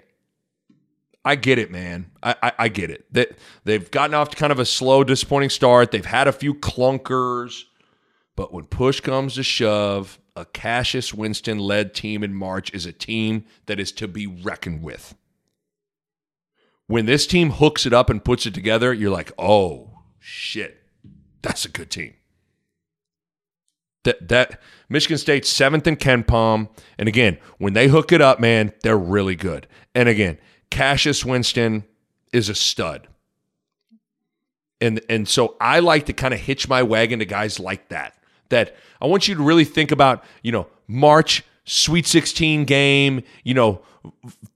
I 1.24 1.36
get 1.36 1.60
it, 1.60 1.72
man. 1.72 2.12
I, 2.24 2.36
I, 2.42 2.52
I 2.60 2.68
get 2.68 2.90
it. 2.90 3.06
That 3.14 3.38
they've 3.64 3.90
gotten 3.92 4.14
off 4.16 4.30
to 4.30 4.38
kind 4.38 4.52
of 4.52 4.60
a 4.60 4.66
slow, 4.66 5.04
disappointing 5.04 5.52
start. 5.52 5.92
They've 5.92 6.04
had 6.04 6.28
a 6.28 6.32
few 6.32 6.56
clunkers, 6.56 7.64
but 8.36 8.52
when 8.52 8.66
push 8.66 9.00
comes 9.02 9.36
to 9.36 9.44
shove, 9.44 10.20
a 10.36 10.46
Cassius 10.46 11.14
Winston 11.14 11.60
led 11.60 11.94
team 11.94 12.24
in 12.24 12.34
March 12.34 12.74
is 12.74 12.86
a 12.86 12.94
team 12.94 13.46
that 13.68 13.80
is 13.80 13.92
to 13.94 14.08
be 14.08 14.26
reckoned 14.26 14.82
with. 14.82 15.16
When 16.88 17.06
this 17.06 17.28
team 17.28 17.52
hooks 17.52 17.86
it 17.86 17.94
up 17.94 18.10
and 18.10 18.24
puts 18.24 18.46
it 18.46 18.54
together, 18.54 18.94
you're 18.94 19.12
like, 19.12 19.32
oh 19.38 20.00
shit, 20.20 20.82
that's 21.42 21.66
a 21.66 21.70
good 21.70 21.92
team. 21.92 22.14
That 24.04 24.30
that 24.30 24.60
Michigan 24.90 25.20
State 25.20 25.46
seventh 25.46 25.86
in 25.86 26.24
Palm, 26.24 26.70
and 26.98 27.08
again, 27.08 27.38
when 27.60 27.74
they 27.74 27.88
hook 27.88 28.12
it 28.12 28.22
up, 28.22 28.40
man, 28.40 28.74
they're 28.82 28.98
really 28.98 29.36
good. 29.36 29.68
And 29.94 30.10
again, 30.10 30.40
Cassius 30.72 31.24
Winston 31.24 31.84
is 32.34 32.50
a 32.50 32.56
stud. 32.56 33.08
And 34.80 35.00
and 35.08 35.28
so 35.28 35.56
I 35.62 35.80
like 35.80 36.08
to 36.08 36.14
kind 36.14 36.34
of 36.34 36.40
hitch 36.40 36.68
my 36.68 36.82
wagon 36.82 37.20
to 37.20 37.26
guys 37.26 37.60
like 37.60 37.90
that. 37.90 38.18
That 38.50 38.76
I 39.00 39.06
want 39.06 39.28
you 39.28 39.36
to 39.36 39.44
really 39.44 39.66
think 39.66 39.92
about, 39.92 40.24
you 40.42 40.52
know, 40.52 40.68
March 40.88 41.44
Sweet 41.64 42.08
16 42.08 42.66
game, 42.66 43.22
you 43.44 43.54
know, 43.54 43.84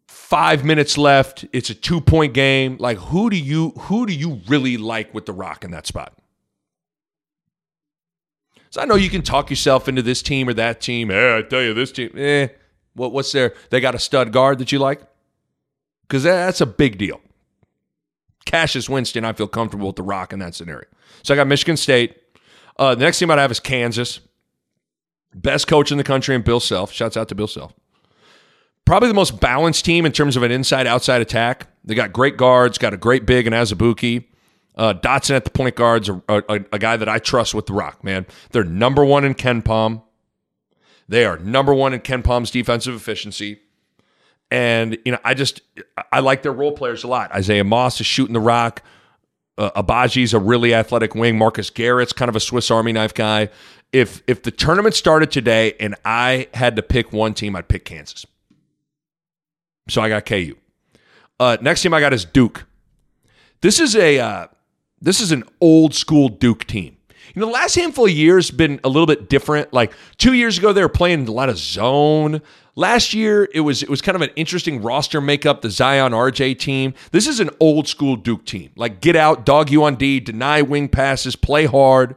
5 0.07 0.65
minutes 0.65 0.97
left, 0.97 1.45
it's 1.53 1.69
a 1.69 1.75
2-point 1.75 2.33
game. 2.33 2.77
Like 2.79 2.97
who 2.97 3.29
do 3.29 3.37
you 3.37 3.69
who 3.81 4.07
do 4.07 4.13
you 4.13 4.41
really 4.47 4.77
like 4.77 5.13
with 5.13 5.27
the 5.27 5.33
rock 5.33 5.63
in 5.63 5.69
that 5.71 5.85
spot? 5.85 6.17
So 8.71 8.81
I 8.81 8.85
know 8.85 8.95
you 8.95 9.09
can 9.09 9.21
talk 9.21 9.49
yourself 9.49 9.87
into 9.87 10.01
this 10.01 10.21
team 10.21 10.49
or 10.49 10.53
that 10.55 10.81
team. 10.81 11.09
Eh, 11.11 11.37
I 11.37 11.43
tell 11.43 11.61
you, 11.61 11.73
this 11.73 11.93
team, 11.93 12.11
eh. 12.17 12.47
What, 12.93 13.13
what's 13.13 13.31
there? 13.31 13.53
They 13.69 13.79
got 13.79 13.95
a 13.95 13.99
stud 13.99 14.33
guard 14.33 14.57
that 14.59 14.71
you 14.71 14.79
like? 14.79 15.01
Because 16.07 16.23
that's 16.23 16.61
a 16.61 16.65
big 16.65 16.97
deal. 16.97 17.21
Cassius 18.45 18.89
Winston, 18.89 19.25
I 19.25 19.33
feel 19.33 19.47
comfortable 19.47 19.87
with 19.87 19.95
the 19.95 20.03
rock 20.03 20.31
in 20.31 20.39
that 20.39 20.53
scenario. 20.55 20.87
So 21.23 21.33
I 21.33 21.37
got 21.37 21.47
Michigan 21.47 21.77
State. 21.77 22.15
Uh, 22.77 22.95
the 22.95 23.03
next 23.03 23.19
team 23.19 23.31
I'd 23.31 23.39
have 23.39 23.51
is 23.51 23.59
Kansas. 23.59 24.19
Best 25.33 25.67
coach 25.67 25.91
in 25.91 25.97
the 25.97 26.03
country, 26.03 26.35
and 26.35 26.43
Bill 26.43 26.59
Self. 26.59 26.91
Shouts 26.91 27.17
out 27.17 27.27
to 27.29 27.35
Bill 27.35 27.47
Self. 27.47 27.73
Probably 28.85 29.09
the 29.09 29.15
most 29.15 29.39
balanced 29.39 29.83
team 29.83 30.05
in 30.05 30.11
terms 30.11 30.37
of 30.37 30.43
an 30.43 30.51
inside 30.51 30.85
outside 30.85 31.21
attack. 31.21 31.67
They 31.83 31.95
got 31.95 32.13
great 32.13 32.37
guards, 32.37 32.77
got 32.77 32.93
a 32.93 32.97
great 32.97 33.25
big 33.25 33.47
and 33.47 33.55
Azubuike. 33.55 34.25
Uh, 34.75 34.93
Dotson 34.93 35.31
at 35.31 35.45
the 35.45 35.49
point 35.49 35.75
guards, 35.75 36.09
a, 36.09 36.21
a, 36.27 36.59
a, 36.73 36.79
guy 36.79 36.97
that 36.97 37.07
I 37.07 37.17
trust 37.17 37.55
with 37.55 37.65
the 37.65 37.73
rock, 37.73 38.03
man. 38.03 38.25
They're 38.51 38.65
number 38.65 39.05
one 39.05 39.23
in 39.23 39.33
KenPom. 39.33 40.03
They 41.07 41.23
are 41.23 41.37
number 41.37 41.73
one 41.73 41.93
in 41.93 42.01
KenPom's 42.01 42.51
defensive 42.51 42.93
efficiency. 42.93 43.61
And, 44.55 44.97
you 45.03 45.11
know, 45.11 45.19
I 45.25 45.33
just, 45.33 45.59
I 46.13 46.21
like 46.21 46.41
their 46.41 46.53
role 46.53 46.71
players 46.71 47.03
a 47.03 47.09
lot. 47.09 47.29
Isaiah 47.33 47.65
Moss 47.65 47.99
is 47.99 48.07
shooting 48.07 48.31
the 48.33 48.39
rock. 48.39 48.83
Uh, 49.57 49.83
Agbaji's 49.83 50.33
a 50.33 50.39
really 50.39 50.73
athletic 50.73 51.13
wing. 51.13 51.37
Marcus 51.37 51.69
Garrett's 51.69 52.13
kind 52.13 52.29
of 52.29 52.37
a 52.37 52.39
Swiss 52.39 52.71
Army 52.71 52.93
knife 52.93 53.13
guy. 53.13 53.49
If 53.91 54.23
if 54.27 54.43
the 54.43 54.51
tournament 54.51 54.95
started 54.95 55.29
today 55.29 55.73
and 55.77 55.95
I 56.05 56.47
had 56.53 56.77
to 56.77 56.81
pick 56.81 57.11
one 57.11 57.33
team, 57.33 57.53
I'd 57.53 57.67
pick 57.67 57.83
Kansas. 57.83 58.25
So 59.89 60.01
I 60.01 60.07
got 60.07 60.25
KU. 60.25 60.55
Uh, 61.37 61.57
next 61.59 61.81
team 61.81 61.93
I 61.93 61.99
got 61.99 62.13
is 62.13 62.23
Duke. 62.23 62.65
This 63.59 63.81
is 63.81 63.93
a 63.93 64.19
uh, 64.19 64.47
this 65.01 65.19
is 65.19 65.33
an 65.33 65.43
old 65.59 65.93
school 65.93 66.29
Duke 66.29 66.63
team. 66.63 66.94
You 67.35 67.41
know, 67.41 67.47
the 67.47 67.53
last 67.53 67.75
handful 67.75 68.05
of 68.05 68.11
years 68.11 68.49
been 68.49 68.79
a 68.85 68.89
little 68.89 69.05
bit 69.05 69.27
different. 69.27 69.73
Like 69.73 69.93
two 70.17 70.33
years 70.33 70.57
ago, 70.57 70.71
they 70.71 70.81
were 70.81 70.87
playing 70.87 71.27
a 71.27 71.31
lot 71.31 71.49
of 71.49 71.57
zone. 71.57 72.41
Last 72.75 73.13
year, 73.13 73.49
it 73.53 73.59
was 73.59 73.83
it 73.83 73.89
was 73.89 74.01
kind 74.01 74.15
of 74.15 74.21
an 74.21 74.29
interesting 74.37 74.81
roster 74.81 75.19
makeup. 75.19 75.61
The 75.61 75.69
Zion 75.69 76.13
RJ 76.13 76.57
team. 76.59 76.93
This 77.11 77.27
is 77.27 77.41
an 77.41 77.49
old 77.59 77.89
school 77.89 78.15
Duke 78.15 78.45
team. 78.45 78.71
Like 78.77 79.01
get 79.01 79.17
out, 79.17 79.45
dog 79.45 79.69
you 79.69 79.83
on 79.83 79.95
D, 79.95 80.21
deny 80.21 80.61
wing 80.61 80.87
passes, 80.87 81.35
play 81.35 81.65
hard. 81.65 82.15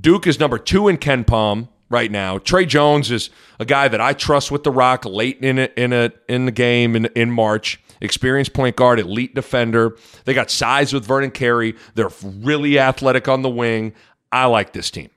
Duke 0.00 0.26
is 0.28 0.38
number 0.38 0.58
two 0.58 0.86
in 0.86 0.96
KenPom 0.98 1.68
right 1.94 2.10
now. 2.10 2.38
Tre 2.38 2.66
Jones 2.66 3.12
is 3.12 3.30
a 3.60 3.64
guy 3.64 3.86
that 3.86 4.00
I 4.00 4.14
trust 4.14 4.50
with 4.50 4.64
the 4.64 4.72
rock 4.72 5.04
late 5.04 5.38
in 5.38 5.60
it 5.60 5.72
in 5.76 5.92
a 5.92 6.12
in 6.28 6.44
the 6.44 6.52
game 6.52 6.96
in 6.96 7.06
in 7.14 7.30
March. 7.30 7.80
Experienced 8.00 8.52
point 8.52 8.74
guard, 8.74 8.98
elite 8.98 9.34
defender. 9.34 9.96
They 10.24 10.34
got 10.34 10.50
size 10.50 10.92
with 10.92 11.06
Vernon 11.06 11.30
Carey. 11.30 11.76
They're 11.94 12.10
really 12.22 12.78
athletic 12.80 13.28
on 13.28 13.42
the 13.42 13.48
wing. 13.48 13.94
I 14.32 14.46
like 14.46 14.72
this 14.72 14.90
team. 14.90 15.08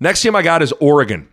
Next 0.00 0.22
team 0.22 0.34
I 0.34 0.40
got 0.40 0.62
is 0.62 0.72
Oregon. 0.80 1.28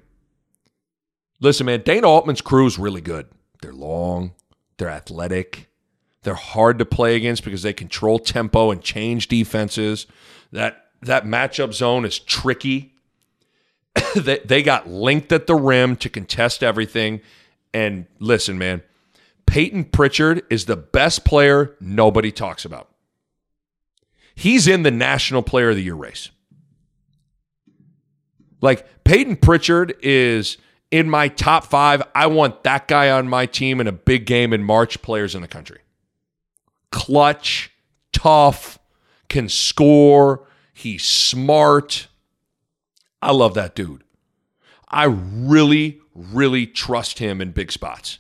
Listen, 1.40 1.66
man, 1.68 1.82
Dana 1.84 2.08
Altman's 2.08 2.42
crew 2.42 2.68
is 2.68 2.78
really 2.78 3.00
good. 3.00 3.28
They're 3.62 3.72
long, 3.72 4.34
they're 4.78 4.90
athletic, 4.90 5.70
they're 6.24 6.34
hard 6.34 6.78
to 6.80 6.86
play 6.86 7.16
against 7.16 7.46
because 7.46 7.64
they 7.64 7.72
control 7.72 8.20
tempo 8.20 8.70
and 8.72 8.82
change 8.82 9.30
defenses. 9.30 10.06
That 10.52 10.88
that 11.02 11.24
matchup 11.24 11.74
zone 11.74 12.04
is 12.04 12.20
tricky. 12.20 12.97
they, 14.16 14.40
they 14.40 14.64
got 14.64 14.88
linked 14.88 15.32
at 15.32 15.48
the 15.48 15.56
rim 15.56 15.96
to 15.98 16.10
contest 16.10 16.64
everything. 16.64 17.22
And 17.74 18.06
listen, 18.20 18.58
man, 18.58 18.84
Payton 19.46 19.86
Pritchard 19.86 20.44
is 20.50 20.66
the 20.66 20.76
best 20.76 21.26
player 21.26 21.76
nobody 21.80 22.32
talks 22.32 22.66
about. 22.66 22.90
He's 24.36 24.68
in 24.68 24.84
the 24.84 24.92
National 24.92 25.42
Player 25.42 25.72
of 25.72 25.76
the 25.76 25.84
Year 25.84 25.96
race. 25.96 26.30
Like 28.62 29.04
Payton 29.04 29.38
Pritchard 29.38 29.96
is 30.02 30.58
in 30.92 31.10
my 31.10 31.28
top 31.28 31.66
five. 31.66 32.04
I 32.14 32.28
want 32.28 32.64
that 32.64 32.88
guy 32.88 33.10
on 33.10 33.28
my 33.28 33.46
team 33.46 33.80
in 33.80 33.88
a 33.88 33.92
big 33.92 34.26
game 34.26 34.54
in 34.54 34.64
March, 34.64 35.02
players 35.02 35.36
in 35.36 35.42
the 35.42 35.48
country. 35.48 35.80
Clutch, 36.92 37.72
tough, 38.12 38.80
can 39.30 39.50
score. 39.50 40.48
He's 40.74 41.04
smart. 41.04 42.08
I 43.28 43.32
love 43.32 43.56
that 43.56 43.76
dude. 43.76 44.06
I 44.88 45.04
really, 45.04 46.00
really 46.16 46.66
trust 46.66 47.20
him 47.20 47.42
in 47.42 47.52
big 47.52 47.74
spots. 47.74 48.20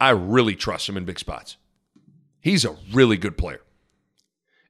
I 0.00 0.10
really 0.10 0.54
trust 0.54 0.88
him 0.88 0.96
in 0.96 1.04
big 1.04 1.18
spots. 1.18 1.56
He's 2.40 2.64
a 2.64 2.76
really 2.92 3.16
good 3.16 3.36
player. 3.36 3.60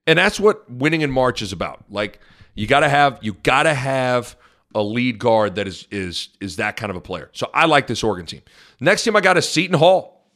And 0.06 0.18
that's 0.18 0.40
what 0.40 0.68
winning 0.70 1.02
in 1.02 1.10
March 1.10 1.42
is 1.42 1.52
about. 1.52 1.84
Like 1.90 2.20
you 2.54 2.66
got 2.66 2.80
to 2.80 2.88
have 2.88 3.18
you 3.20 3.34
got 3.34 3.64
to 3.64 3.74
have 3.74 4.34
a 4.74 4.82
lead 4.82 5.18
guard 5.18 5.56
that 5.56 5.68
is 5.68 5.86
is 5.90 6.30
is 6.40 6.56
that 6.56 6.78
kind 6.78 6.88
of 6.88 6.96
a 6.96 7.02
player. 7.02 7.28
So 7.34 7.50
I 7.52 7.66
like 7.66 7.86
this 7.86 8.02
Oregon 8.02 8.24
team. 8.24 8.40
Next 8.80 9.04
team 9.04 9.14
I 9.14 9.20
got 9.20 9.36
is 9.36 9.46
Seton 9.46 9.78
Hall. 9.78 10.26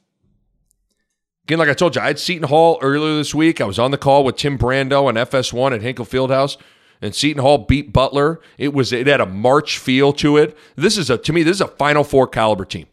Again, 1.44 1.58
like 1.58 1.70
I 1.70 1.74
told 1.74 1.96
you, 1.96 2.02
I 2.02 2.08
had 2.08 2.18
Seton 2.18 2.48
Hall 2.48 2.78
earlier 2.82 3.16
this 3.16 3.34
week. 3.34 3.62
I 3.62 3.64
was 3.64 3.78
on 3.78 3.90
the 3.90 3.98
call 3.98 4.22
with 4.22 4.36
Tim 4.36 4.58
Brando 4.58 5.08
and 5.08 5.16
FS1 5.16 5.74
at 5.74 5.80
Hinkle 5.80 6.04
Fieldhouse, 6.04 6.58
and 7.04 7.14
Seton 7.14 7.42
Hall 7.42 7.58
beat 7.58 7.92
Butler. 7.92 8.40
It 8.56 8.72
was 8.72 8.90
it 8.90 9.06
had 9.06 9.20
a 9.20 9.26
March 9.26 9.76
feel 9.76 10.14
to 10.14 10.38
it. 10.38 10.56
This 10.74 10.96
is 10.96 11.10
a 11.10 11.18
to 11.18 11.32
me 11.34 11.42
this 11.42 11.56
is 11.56 11.60
a 11.60 11.68
Final 11.68 12.02
Four 12.02 12.26
caliber 12.26 12.64
team. 12.64 12.86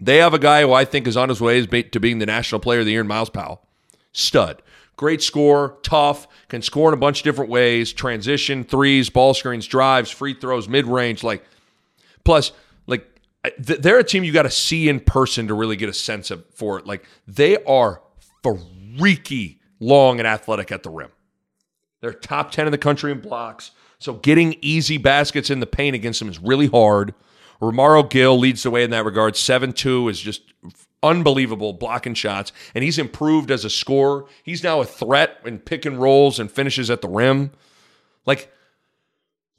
They 0.00 0.16
have 0.16 0.32
a 0.32 0.38
guy 0.38 0.62
who 0.62 0.72
I 0.72 0.86
think 0.86 1.06
is 1.06 1.16
on 1.16 1.28
his 1.28 1.40
way 1.40 1.64
to 1.66 2.00
being 2.00 2.18
the 2.18 2.26
National 2.26 2.58
Player 2.58 2.80
of 2.80 2.86
the 2.86 2.92
Year, 2.92 3.02
in 3.02 3.06
Myles 3.06 3.28
Powell, 3.30 3.64
stud. 4.12 4.62
Great 4.96 5.22
score, 5.22 5.78
tough, 5.82 6.26
can 6.48 6.62
score 6.62 6.88
in 6.88 6.94
a 6.94 6.96
bunch 6.96 7.20
of 7.20 7.24
different 7.24 7.50
ways 7.50 7.92
transition, 7.92 8.64
threes, 8.64 9.10
ball 9.10 9.34
screens, 9.34 9.66
drives, 9.66 10.10
free 10.10 10.32
throws, 10.32 10.66
mid 10.66 10.86
range. 10.86 11.22
Like, 11.22 11.44
plus, 12.24 12.52
like, 12.86 13.06
they're 13.58 13.98
a 13.98 14.04
team 14.04 14.24
you 14.24 14.32
got 14.32 14.42
to 14.42 14.50
see 14.50 14.88
in 14.88 15.00
person 15.00 15.48
to 15.48 15.54
really 15.54 15.76
get 15.76 15.90
a 15.90 15.94
sense 15.94 16.30
of 16.30 16.44
for 16.54 16.78
it. 16.78 16.86
Like, 16.86 17.04
they 17.28 17.62
are 17.64 18.00
freaky 18.42 19.60
long 19.80 20.18
and 20.18 20.26
athletic 20.26 20.72
at 20.72 20.82
the 20.82 20.90
rim. 20.90 21.10
They're 22.02 22.12
top 22.12 22.50
10 22.50 22.66
in 22.66 22.72
the 22.72 22.78
country 22.78 23.10
in 23.12 23.20
blocks. 23.20 23.70
So 23.98 24.14
getting 24.14 24.56
easy 24.60 24.98
baskets 24.98 25.48
in 25.48 25.60
the 25.60 25.66
paint 25.66 25.94
against 25.94 26.18
them 26.18 26.28
is 26.28 26.40
really 26.40 26.66
hard. 26.66 27.14
Romaro 27.62 28.10
Gill 28.10 28.36
leads 28.36 28.64
the 28.64 28.72
way 28.72 28.82
in 28.82 28.90
that 28.90 29.04
regard. 29.04 29.36
7 29.36 29.72
2 29.72 30.08
is 30.08 30.20
just 30.20 30.42
unbelievable 31.00 31.72
blocking 31.72 32.14
shots, 32.14 32.52
and 32.74 32.82
he's 32.82 32.98
improved 32.98 33.52
as 33.52 33.64
a 33.64 33.70
scorer. 33.70 34.26
He's 34.42 34.64
now 34.64 34.80
a 34.80 34.84
threat 34.84 35.38
in 35.44 35.60
pick 35.60 35.86
and 35.86 36.00
rolls 36.00 36.40
and 36.40 36.50
finishes 36.50 36.90
at 36.90 37.02
the 37.02 37.08
rim. 37.08 37.52
Like 38.26 38.52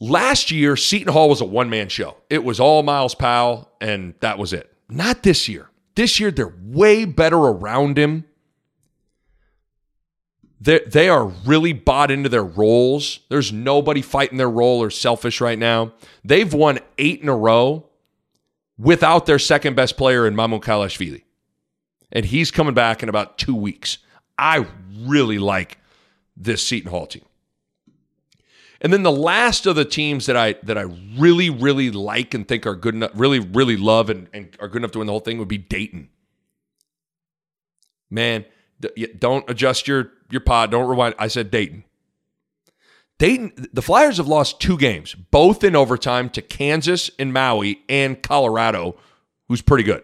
last 0.01 0.51
year, 0.51 0.75
Seton 0.75 1.13
Hall 1.13 1.29
was 1.29 1.39
a 1.39 1.45
one 1.45 1.69
man 1.69 1.88
show. 1.88 2.17
It 2.29 2.43
was 2.43 2.60
all 2.60 2.84
Myles 2.84 3.15
Powell, 3.15 3.71
and 3.79 4.15
that 4.19 4.38
was 4.38 4.51
it. 4.51 4.69
Not 4.89 5.23
this 5.23 5.47
year. 5.47 5.69
This 5.95 6.19
year, 6.19 6.32
they're 6.32 6.53
way 6.62 7.06
better 7.06 7.38
around 7.38 7.97
him. 7.97 8.25
They, 10.63 10.80
they 10.80 11.10
are 11.10 11.26
really 11.26 11.73
bought 11.73 12.10
into 12.10 12.30
their 12.30 12.43
roles. 12.43 13.19
There's 13.28 13.52
nobody 13.52 14.02
fighting 14.02 14.38
their 14.38 14.49
role 14.49 14.82
or 14.82 14.89
selfish 14.89 15.41
right 15.41 15.60
now. 15.60 15.91
They've 16.23 16.54
won 16.54 16.80
eight 16.97 17.21
in 17.21 17.28
a 17.28 17.36
row 17.36 17.88
without 18.78 19.26
their 19.26 19.39
second 19.39 19.76
best 19.76 19.97
player 19.97 20.26
in 20.26 20.36
Mamukelashvili. 20.36 21.23
and 22.13 22.26
he's 22.26 22.52
coming 22.52 22.73
back 22.73 23.04
in 23.04 23.10
about 23.10 23.38
two 23.38 23.56
weeks. 23.56 23.97
I 24.38 24.65
really 25.02 25.39
like 25.39 25.80
this 26.38 26.65
Seton 26.65 26.91
Hall 26.91 27.08
team. 27.08 27.26
And 28.80 28.93
then 28.93 29.04
the 29.04 29.12
last 29.12 29.65
of 29.65 29.76
the 29.76 29.86
teams 29.86 30.28
that 30.28 30.38
I 30.38 30.54
that 30.63 30.78
I 30.78 30.84
really 31.17 31.49
really 31.49 31.89
like 31.89 32.34
and 32.34 32.47
think 32.47 32.65
are 32.65 32.76
good 32.76 32.95
enough, 32.95 33.12
really 33.15 33.39
really 33.39 33.78
love 33.78 34.10
and, 34.10 34.30
and 34.34 34.56
are 34.60 34.67
good 34.67 34.82
enough 34.82 34.91
to 34.91 34.99
win 34.99 35.08
the 35.08 35.13
whole 35.13 35.19
thing 35.19 35.38
would 35.39 35.47
be 35.47 35.58
Dayton. 35.58 36.10
Man, 38.10 38.45
don't 39.17 39.50
adjust 39.50 39.88
your 39.88 40.12
your 40.30 40.41
pod. 40.41 40.72
Don't 40.72 40.88
rewind. 40.88 41.15
I 41.17 41.28
said 41.28 41.52
Dayton. 41.52 41.84
Dayton. 43.19 43.69
The 43.72 43.82
Flyers 43.82 44.17
have 44.17 44.28
lost 44.28 44.60
two 44.60 44.78
games, 44.78 45.13
both 45.13 45.63
in 45.63 45.76
overtime 45.76 46.30
to 46.32 46.41
Kansas 46.41 47.10
and 47.19 47.34
Maui 47.34 47.82
and 47.88 48.22
Colorado, 48.22 48.96
who's 49.48 49.62
pretty 49.62 49.84
good. 49.84 50.04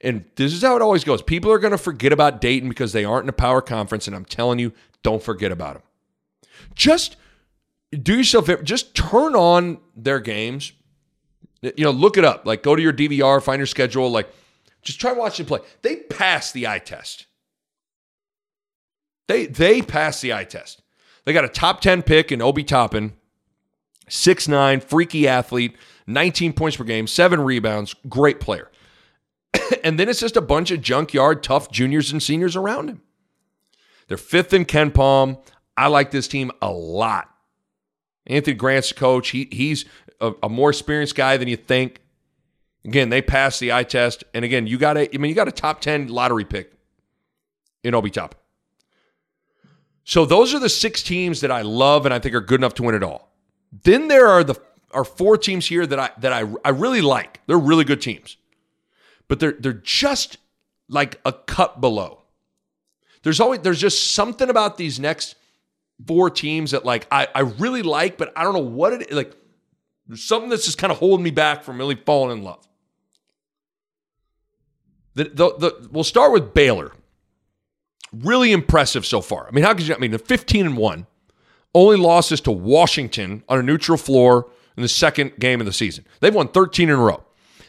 And 0.00 0.24
this 0.36 0.52
is 0.52 0.62
how 0.62 0.74
it 0.76 0.82
always 0.82 1.04
goes. 1.04 1.22
People 1.22 1.52
are 1.52 1.58
going 1.58 1.70
to 1.72 1.78
forget 1.78 2.12
about 2.12 2.40
Dayton 2.40 2.68
because 2.68 2.92
they 2.92 3.04
aren't 3.04 3.24
in 3.24 3.28
a 3.28 3.34
power 3.34 3.60
conference, 3.60 4.06
and 4.06 4.16
I'm 4.16 4.24
telling 4.24 4.58
you, 4.58 4.72
don't 5.02 5.22
forget 5.22 5.52
about 5.52 5.74
them. 5.74 5.82
Just 6.74 7.16
do 7.90 8.16
yourself 8.16 8.48
just 8.62 8.94
turn 8.94 9.34
on 9.34 9.78
their 9.96 10.20
games. 10.20 10.72
You 11.60 11.84
know, 11.84 11.90
look 11.90 12.16
it 12.16 12.24
up. 12.24 12.46
Like 12.46 12.62
go 12.62 12.74
to 12.74 12.82
your 12.82 12.92
DVR, 12.92 13.42
find 13.42 13.60
your 13.60 13.66
schedule. 13.66 14.10
Like 14.10 14.32
just 14.82 15.00
try 15.00 15.12
watching 15.12 15.46
play. 15.46 15.60
They 15.82 15.96
pass 15.96 16.52
the 16.52 16.66
eye 16.66 16.80
test. 16.80 17.26
They 19.32 19.46
they 19.46 19.80
pass 19.80 20.20
the 20.20 20.34
eye 20.34 20.44
test. 20.44 20.82
They 21.24 21.32
got 21.32 21.46
a 21.46 21.48
top 21.48 21.80
10 21.80 22.02
pick 22.02 22.30
in 22.30 22.42
Obi 22.42 22.62
Toppin, 22.62 23.14
6'9, 24.10 24.82
freaky 24.82 25.26
athlete, 25.26 25.74
19 26.06 26.52
points 26.52 26.76
per 26.76 26.84
game, 26.84 27.06
seven 27.06 27.40
rebounds, 27.40 27.94
great 28.10 28.40
player. 28.40 28.70
and 29.84 29.98
then 29.98 30.10
it's 30.10 30.20
just 30.20 30.36
a 30.36 30.42
bunch 30.42 30.70
of 30.70 30.82
junkyard, 30.82 31.42
tough 31.42 31.70
juniors 31.70 32.12
and 32.12 32.22
seniors 32.22 32.56
around 32.56 32.90
him. 32.90 33.00
They're 34.08 34.18
fifth 34.18 34.52
in 34.52 34.66
KenPom. 34.66 35.42
I 35.78 35.86
like 35.86 36.10
this 36.10 36.28
team 36.28 36.50
a 36.60 36.70
lot. 36.70 37.30
Anthony 38.26 38.54
Grant's 38.54 38.92
coach. 38.92 39.30
He 39.30 39.48
he's 39.50 39.86
a, 40.20 40.34
a, 40.42 40.48
more 40.50 40.68
experienced 40.68 41.14
guy 41.14 41.38
than 41.38 41.48
you 41.48 41.56
think. 41.56 42.00
Again, 42.84 43.08
they 43.08 43.22
passed 43.22 43.60
the 43.60 43.72
eye 43.72 43.84
test, 43.84 44.24
and 44.34 44.44
again, 44.44 44.66
you 44.66 44.76
got 44.76 44.98
a 44.98 45.08
I 45.12 45.18
mean, 45.18 45.30
you 45.30 45.34
got 45.34 45.48
a 45.48 45.52
top 45.52 45.80
ten 45.80 46.08
lottery 46.08 46.44
pick 46.44 46.72
in 47.82 47.94
Obi 47.94 48.10
Top. 48.10 48.41
So 50.04 50.24
those 50.24 50.52
are 50.52 50.58
the 50.58 50.68
six 50.68 51.02
teams 51.02 51.40
that 51.40 51.50
I 51.50 51.62
love 51.62 52.04
and 52.04 52.14
I 52.14 52.18
think 52.18 52.34
are 52.34 52.40
good 52.40 52.60
enough 52.60 52.74
to 52.74 52.82
win 52.82 52.94
it 52.94 53.02
all. 53.02 53.32
Then 53.84 54.08
there 54.08 54.26
are 54.26 54.44
the 54.44 54.60
are 54.92 55.04
four 55.04 55.38
teams 55.38 55.66
here 55.66 55.86
that 55.86 55.98
I 55.98 56.10
that 56.18 56.32
I 56.32 56.44
I 56.64 56.70
really 56.70 57.00
like. 57.00 57.40
They're 57.46 57.58
really 57.58 57.84
good 57.84 58.02
teams, 58.02 58.36
but 59.28 59.40
they're 59.40 59.52
they're 59.52 59.72
just 59.72 60.38
like 60.88 61.20
a 61.24 61.32
cut 61.32 61.80
below. 61.80 62.22
There's 63.22 63.40
always 63.40 63.60
there's 63.60 63.80
just 63.80 64.12
something 64.12 64.50
about 64.50 64.76
these 64.76 64.98
next 64.98 65.36
four 66.06 66.30
teams 66.30 66.72
that 66.72 66.84
like 66.84 67.06
I, 67.10 67.28
I 67.34 67.40
really 67.40 67.82
like, 67.82 68.18
but 68.18 68.32
I 68.36 68.42
don't 68.44 68.54
know 68.54 68.60
what 68.60 68.92
it 68.92 69.08
is. 69.08 69.16
Like 69.16 69.34
there's 70.06 70.24
something 70.24 70.50
that's 70.50 70.64
just 70.64 70.78
kind 70.78 70.90
of 70.90 70.98
holding 70.98 71.24
me 71.24 71.30
back 71.30 71.62
from 71.62 71.78
really 71.78 71.94
falling 71.94 72.38
in 72.38 72.44
love. 72.44 72.66
The, 75.14 75.24
the, 75.24 75.56
the, 75.58 75.88
we'll 75.90 76.04
start 76.04 76.32
with 76.32 76.54
Baylor. 76.54 76.92
Really 78.12 78.52
impressive 78.52 79.06
so 79.06 79.20
far. 79.20 79.48
I 79.48 79.52
mean, 79.52 79.64
how 79.64 79.74
could 79.74 79.88
you? 79.88 79.94
I 79.94 79.98
mean, 79.98 80.10
the 80.10 80.18
15 80.18 80.66
and 80.66 80.76
one, 80.76 81.06
only 81.74 81.96
losses 81.96 82.40
to 82.42 82.52
Washington 82.52 83.42
on 83.48 83.58
a 83.58 83.62
neutral 83.62 83.98
floor 83.98 84.50
in 84.76 84.82
the 84.82 84.88
second 84.88 85.32
game 85.38 85.60
of 85.60 85.66
the 85.66 85.72
season. 85.72 86.04
They've 86.20 86.34
won 86.34 86.48
13 86.48 86.88
in 86.88 86.94
a 86.94 86.98
row. 86.98 87.24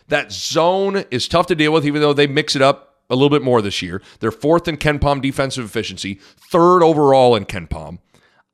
That 0.08 0.32
zone 0.32 1.06
is 1.12 1.28
tough 1.28 1.48
to 1.48 1.56
deal 1.56 1.72
with, 1.72 1.86
even 1.86 2.02
though 2.02 2.14
they 2.14 2.28
mix 2.28 2.56
it 2.56 2.62
up 2.62 2.98
a 3.10 3.16
little 3.16 3.30
bit 3.30 3.42
more 3.42 3.62
this 3.62 3.82
year. 3.82 4.02
They're 4.20 4.32
fourth 4.32 4.68
in 4.68 4.78
KenPom 4.78 5.22
defensive 5.22 5.66
efficiency, 5.66 6.16
third 6.52 6.84
overall 6.84 7.36
in 7.36 7.46
KenPom. 7.46 8.00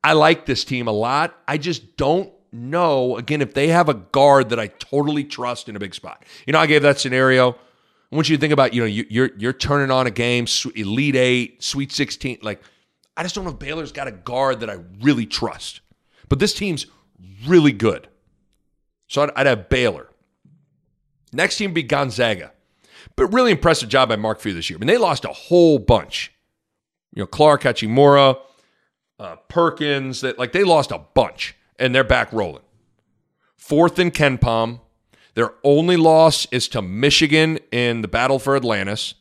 I 0.04 0.14
like 0.14 0.46
this 0.46 0.64
team 0.64 0.88
a 0.88 0.92
lot. 0.92 1.38
I 1.48 1.58
just 1.58 1.98
don't 1.98 2.32
know, 2.52 3.18
again, 3.18 3.42
if 3.42 3.54
they 3.54 3.68
have 3.68 3.90
a 3.90 3.94
guard 3.94 4.50
that 4.50 4.60
I 4.60 4.68
totally 4.68 5.24
trust 5.24 5.70
in 5.70 5.76
a 5.76 5.80
big 5.80 5.94
spot. 5.94 6.24
You 6.46 6.54
know, 6.54 6.60
I 6.60 6.68
gave 6.68 6.82
that 6.84 7.00
scenario. 7.00 7.58
I 8.12 8.16
want 8.16 8.30
you 8.30 8.38
to 8.38 8.42
think 8.42 8.54
about, 8.54 8.74
you 8.74 8.82
know, 8.82 8.88
you, 8.88 9.06
you're 9.10 9.30
you're 9.38 9.54
turning 9.54 9.92
on 9.92 10.08
a 10.08 10.12
game, 10.12 10.48
Elite 10.76 11.16
Eight, 11.16 11.64
Sweet 11.64 11.92
16. 11.92 12.40
Like, 12.42 12.62
I 13.16 13.24
just 13.24 13.36
don't 13.36 13.44
know 13.44 13.52
if 13.52 13.60
Baylor's 13.60 13.92
got 13.92 14.08
a 14.08 14.12
guard 14.12 14.62
that 14.62 14.70
I 14.70 14.80
really 15.02 15.26
trust. 15.26 15.82
But 16.28 16.40
this 16.40 16.54
team's 16.54 16.88
really 17.46 17.72
good. 17.72 18.08
So 19.08 19.24
I'd, 19.24 19.32
I'd 19.36 19.48
have 19.48 19.70
Baylor. 19.70 20.10
Next 21.34 21.58
team 21.58 21.72
would 21.72 21.76
be 21.76 21.84
Gonzaga. 21.84 22.52
But 23.16 23.28
really 23.34 23.52
impressive 23.52 23.90
job 23.90 24.10
by 24.10 24.16
Mark 24.16 24.40
Few 24.40 24.54
this 24.54 24.70
year. 24.70 24.78
I 24.78 24.80
mean, 24.80 24.88
they 24.88 24.98
lost 24.98 25.26
a 25.26 25.30
whole 25.30 25.80
bunch. 25.80 26.32
You 27.14 27.24
know, 27.24 27.28
Clarke 27.28 27.64
Hachimura, 27.64 28.40
uh, 29.20 29.36
Perkins, 29.48 30.22
that 30.22 30.40
like 30.40 30.52
they 30.52 30.64
lost 30.64 30.92
a 30.92 31.00
bunch 31.00 31.56
and 31.78 31.94
they're 31.94 32.04
back 32.04 32.32
rolling. 32.32 32.64
Fourth 33.58 34.00
in 34.00 34.12
KenPom. 34.12 34.80
Their 35.36 35.54
only 35.64 35.98
loss 35.98 36.48
is 36.52 36.68
to 36.70 36.82
Michigan 36.82 37.60
in 37.72 38.02
the 38.02 38.08
battle 38.08 38.40
for 38.40 38.56
Atlantis. 38.56 39.14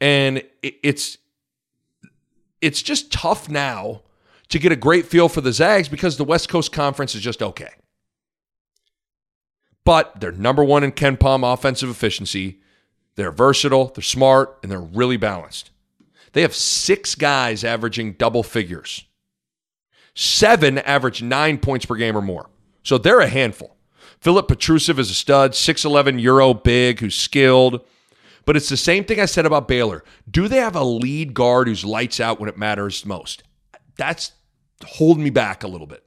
And 0.00 0.42
it's 0.62 1.18
it's 2.60 2.82
just 2.82 3.12
tough 3.12 3.48
now 3.48 4.02
to 4.48 4.58
get 4.58 4.72
a 4.72 4.76
great 4.76 5.06
feel 5.06 5.28
for 5.28 5.40
the 5.40 5.52
Zags 5.52 5.88
because 5.88 6.16
the 6.16 6.24
West 6.24 6.48
Coast 6.48 6.72
Conference 6.72 7.14
is 7.14 7.22
just 7.22 7.42
okay. 7.42 7.70
But 9.84 10.20
they're 10.20 10.32
number 10.32 10.64
one 10.64 10.82
in 10.82 10.92
KenPom 10.92 11.52
offensive 11.52 11.88
efficiency. 11.88 12.60
They're 13.14 13.30
versatile, 13.30 13.86
they're 13.86 14.02
smart, 14.02 14.58
and 14.62 14.70
they're 14.70 14.80
really 14.80 15.16
balanced. 15.16 15.70
They 16.32 16.42
have 16.42 16.54
six 16.54 17.14
guys 17.14 17.64
averaging 17.64 18.12
double 18.14 18.42
figures. 18.42 19.06
Seven 20.14 20.78
average 20.78 21.22
nine 21.22 21.58
points 21.58 21.86
per 21.86 21.94
game 21.94 22.16
or 22.16 22.22
more. 22.22 22.50
So 22.82 22.98
they're 22.98 23.20
a 23.20 23.28
handful. 23.28 23.75
Filip 24.20 24.48
Petrusev 24.48 24.98
is 24.98 25.10
a 25.10 25.14
stud, 25.14 25.52
6'11 25.52 26.20
Euro 26.20 26.54
big, 26.54 27.00
who's 27.00 27.14
skilled. 27.14 27.80
But 28.44 28.56
it's 28.56 28.68
the 28.68 28.76
same 28.76 29.04
thing 29.04 29.20
I 29.20 29.26
said 29.26 29.44
about 29.46 29.68
Baylor. 29.68 30.04
Do 30.30 30.48
they 30.48 30.58
have 30.58 30.76
a 30.76 30.84
lead 30.84 31.34
guard 31.34 31.68
who's 31.68 31.84
lights 31.84 32.20
out 32.20 32.38
when 32.38 32.48
it 32.48 32.56
matters 32.56 33.04
most? 33.04 33.42
That's 33.96 34.32
holding 34.84 35.24
me 35.24 35.30
back 35.30 35.62
a 35.62 35.68
little 35.68 35.86
bit. 35.86 36.04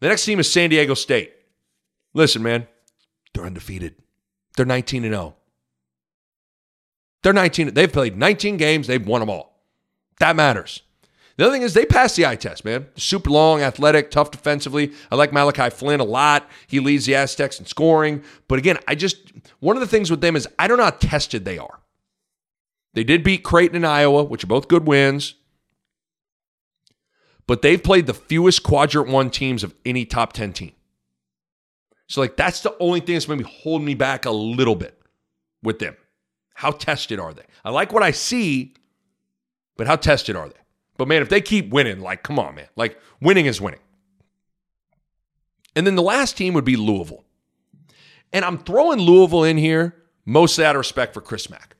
The 0.00 0.08
next 0.08 0.24
team 0.24 0.38
is 0.38 0.50
San 0.50 0.70
Diego 0.70 0.94
State. 0.94 1.32
Listen, 2.14 2.42
man, 2.42 2.66
they're 3.34 3.44
undefeated. 3.44 3.96
They're 4.56 4.66
19 4.66 5.04
and 5.04 5.14
0. 5.14 5.36
They're 7.22 7.32
19. 7.32 7.74
They've 7.74 7.92
played 7.92 8.16
19 8.16 8.56
games. 8.56 8.86
They've 8.86 9.06
won 9.06 9.20
them 9.20 9.30
all. 9.30 9.60
That 10.20 10.36
matters. 10.36 10.82
The 11.38 11.44
other 11.44 11.54
thing 11.54 11.62
is 11.62 11.72
they 11.72 11.86
pass 11.86 12.16
the 12.16 12.26
eye 12.26 12.34
test, 12.34 12.64
man. 12.64 12.88
Super 12.96 13.30
long, 13.30 13.62
athletic, 13.62 14.10
tough 14.10 14.32
defensively. 14.32 14.92
I 15.08 15.14
like 15.14 15.32
Malachi 15.32 15.70
Flynn 15.70 16.00
a 16.00 16.04
lot. 16.04 16.50
He 16.66 16.80
leads 16.80 17.06
the 17.06 17.14
Aztecs 17.14 17.60
in 17.60 17.66
scoring. 17.66 18.24
But 18.48 18.58
again, 18.58 18.76
I 18.88 18.96
just 18.96 19.32
one 19.60 19.76
of 19.76 19.80
the 19.80 19.86
things 19.86 20.10
with 20.10 20.20
them 20.20 20.34
is 20.34 20.48
I 20.58 20.66
don't 20.66 20.78
know 20.78 20.84
how 20.84 20.90
tested 20.90 21.44
they 21.44 21.56
are. 21.56 21.78
They 22.94 23.04
did 23.04 23.22
beat 23.22 23.44
Creighton 23.44 23.76
and 23.76 23.86
Iowa, 23.86 24.24
which 24.24 24.42
are 24.42 24.48
both 24.48 24.66
good 24.66 24.84
wins. 24.88 25.34
But 27.46 27.62
they've 27.62 27.82
played 27.82 28.06
the 28.06 28.14
fewest 28.14 28.64
quadrant 28.64 29.08
one 29.08 29.30
teams 29.30 29.62
of 29.62 29.74
any 29.86 30.04
top 30.04 30.32
10 30.32 30.52
team. 30.52 30.72
So, 32.08 32.20
like, 32.20 32.36
that's 32.36 32.62
the 32.62 32.76
only 32.80 33.00
thing 33.00 33.14
that's 33.14 33.28
maybe 33.28 33.44
holding 33.44 33.86
me 33.86 33.94
back 33.94 34.24
a 34.26 34.30
little 34.30 34.74
bit 34.74 35.00
with 35.62 35.78
them. 35.78 35.96
How 36.54 36.72
tested 36.72 37.20
are 37.20 37.32
they? 37.32 37.44
I 37.64 37.70
like 37.70 37.92
what 37.92 38.02
I 38.02 38.10
see, 38.10 38.74
but 39.76 39.86
how 39.86 39.96
tested 39.96 40.34
are 40.34 40.48
they? 40.48 40.57
But 40.98 41.08
man, 41.08 41.22
if 41.22 41.30
they 41.30 41.40
keep 41.40 41.70
winning, 41.70 42.00
like, 42.00 42.22
come 42.22 42.38
on, 42.38 42.56
man. 42.56 42.68
Like, 42.76 43.00
winning 43.20 43.46
is 43.46 43.60
winning. 43.60 43.80
And 45.74 45.86
then 45.86 45.94
the 45.94 46.02
last 46.02 46.36
team 46.36 46.52
would 46.54 46.64
be 46.64 46.76
Louisville. 46.76 47.24
And 48.32 48.44
I'm 48.44 48.58
throwing 48.58 48.98
Louisville 48.98 49.44
in 49.44 49.56
here 49.56 49.94
mostly 50.26 50.64
out 50.64 50.74
of 50.74 50.80
respect 50.80 51.14
for 51.14 51.22
Chris 51.22 51.48
Mack. 51.48 51.76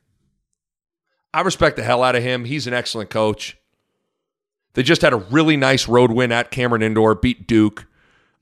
I 1.34 1.42
respect 1.42 1.76
the 1.76 1.82
hell 1.82 2.02
out 2.02 2.16
of 2.16 2.22
him. 2.22 2.46
He's 2.46 2.66
an 2.66 2.72
excellent 2.72 3.10
coach. 3.10 3.58
They 4.72 4.82
just 4.82 5.02
had 5.02 5.12
a 5.12 5.16
really 5.16 5.56
nice 5.56 5.88
road 5.88 6.12
win 6.12 6.32
at 6.32 6.50
Cameron 6.50 6.82
Indoor, 6.82 7.14
beat 7.14 7.46
Duke. 7.46 7.86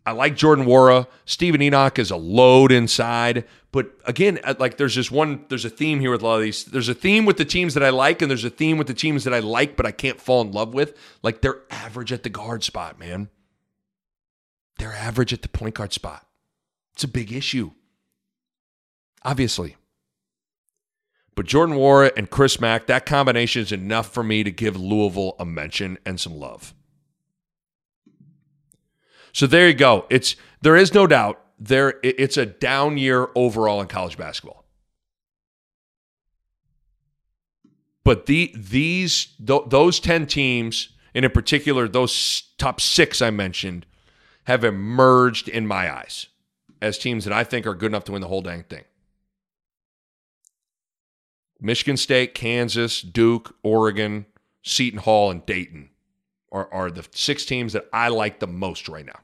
I 0.07 0.13
like 0.13 0.37
Jordan 0.37 0.67
Nwora. 0.67 1.09
Steven 1.25 1.61
Enoch 1.61 1.99
is 1.99 2.13
a 2.13 2.17
load 2.17 2.71
inside. 2.71 3.45
But 3.73 3.91
again, 4.05 4.39
uh, 4.45 4.55
like 4.59 4.77
there's 4.77 4.95
just 4.95 5.11
one, 5.11 5.45
there's 5.49 5.65
a 5.65 5.71
theme 5.71 5.99
here 5.99 6.13
with 6.13 6.23
a 6.23 6.25
lot 6.25 6.37
of 6.37 6.43
these. 6.43 6.65
There's 6.65 6.89
a 6.89 6.95
theme 6.95 7.27
with 7.27 7.39
the 7.39 7.45
teams 7.45 7.75
that 7.75 7.83
I 7.83 7.91
like, 7.91 8.23
and 8.23 8.31
there's 8.31 8.45
a 8.45 8.51
theme 8.51 8.79
with 8.79 8.87
the 8.87 8.95
teams 8.95 9.25
that 9.25 9.35
I 9.35 9.41
like, 9.41 9.77
but 9.77 9.85
I 9.85 9.91
can't 9.91 10.21
fall 10.21 10.41
in 10.43 10.53
love 10.53 10.73
with. 10.73 10.97
Like 11.25 11.41
they're 11.41 11.61
average 11.71 12.13
at 12.13 12.23
the 12.23 12.29
guard 12.31 12.63
spot, 12.63 13.01
man. 13.01 13.29
They're 14.79 14.95
average 14.95 15.33
at 15.33 15.43
the 15.43 15.49
point 15.49 15.75
guard 15.75 15.93
spot. 15.93 16.25
It's 16.95 17.05
a 17.05 17.09
big 17.09 17.33
issue. 17.33 17.73
Obviously. 19.25 19.77
But 21.35 21.47
Jordan 21.47 21.77
Nwora 21.77 22.13
and 22.17 22.31
Chris 22.31 22.61
Mack, 22.61 22.87
that 22.87 23.07
combination 23.07 23.61
is 23.61 23.73
enough 23.73 24.11
for 24.11 24.23
me 24.23 24.45
to 24.45 24.53
give 24.53 24.77
Louisville 24.77 25.35
a 25.41 25.45
mention 25.45 25.99
and 26.07 26.21
some 26.21 26.39
love. 26.39 26.76
So 29.37 29.47
there 29.47 29.69
you 29.69 29.75
go. 29.75 30.07
It's 30.09 30.35
there 30.63 30.77
is 30.77 30.95
no 30.95 31.07
doubt 31.07 31.39
there 31.59 32.01
it's 32.03 32.39
a 32.39 32.47
down 32.47 32.97
year 32.97 33.29
overall 33.35 33.83
in 33.83 33.87
college 33.87 34.17
basketball. 34.17 34.65
But 38.03 38.25
the 38.25 38.51
these 38.57 39.27
th- 39.47 39.65
those 39.67 40.01
10 40.01 40.27
teams, 40.27 40.89
and 41.15 41.23
in 41.23 41.31
particular 41.31 41.87
those 41.87 42.45
top 42.57 42.81
6 42.81 43.21
I 43.21 43.29
mentioned 43.29 43.85
have 44.45 44.65
emerged 44.65 45.51
in 45.51 45.67
my 45.67 45.95
eyes 45.95 46.29
as 46.81 46.97
teams 46.97 47.27
that 47.27 47.35
I 47.35 47.45
think 47.45 47.67
are 47.67 47.75
good 47.75 47.91
enough 47.91 48.05
to 48.05 48.13
win 48.13 48.23
the 48.23 48.29
whole 48.29 48.41
dang 48.41 48.63
thing. 48.63 48.85
Michigan 51.61 51.99
State, 51.99 52.35
Kansas, 52.35 53.03
Duke, 53.03 53.55
Oregon, 53.63 54.25
Seton 54.63 55.01
Hall, 55.01 55.31
and 55.31 55.45
Dayton 55.45 55.91
are, 56.53 56.73
are 56.73 56.91
the 56.91 57.07
six 57.13 57.45
teams 57.45 57.73
that 57.73 57.87
I 57.93 58.09
like 58.09 58.41
the 58.41 58.47
most 58.47 58.89
right 58.89 59.05
now. 59.05 59.19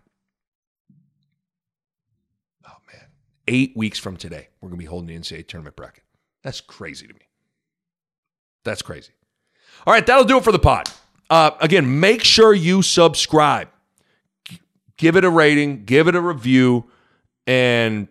Oh, 2.69 2.77
man. 2.93 3.07
Eight 3.49 3.77
weeks 3.77 3.99
from 3.99 4.17
today, 4.17 4.49
we're 4.61 4.69
going 4.69 4.79
to 4.79 4.85
be 4.85 4.89
holding 4.89 5.09
the 5.09 5.19
NCAA 5.19 5.47
tournament 5.47 5.77
bracket. 5.77 6.05
That's 6.43 6.61
crazy 6.61 7.07
to 7.07 7.15
me. 7.15 7.21
That's 8.65 8.83
crazy. 8.83 9.13
All 9.87 9.93
right, 9.93 10.05
that'll 10.05 10.25
do 10.25 10.39
it 10.39 10.45
for 10.45 10.53
the 10.53 10.59
pod. 10.59 10.89
Uh, 11.31 11.53
again, 11.61 12.01
make 12.01 12.25
sure 12.25 12.53
you 12.53 12.83
subscribe. 12.83 13.69
Give 14.97 15.17
it 15.17 15.25
a 15.25 15.31
rating, 15.31 15.85
give 15.85 16.07
it 16.07 16.15
a 16.15 16.21
review, 16.21 16.85
and 17.47 18.07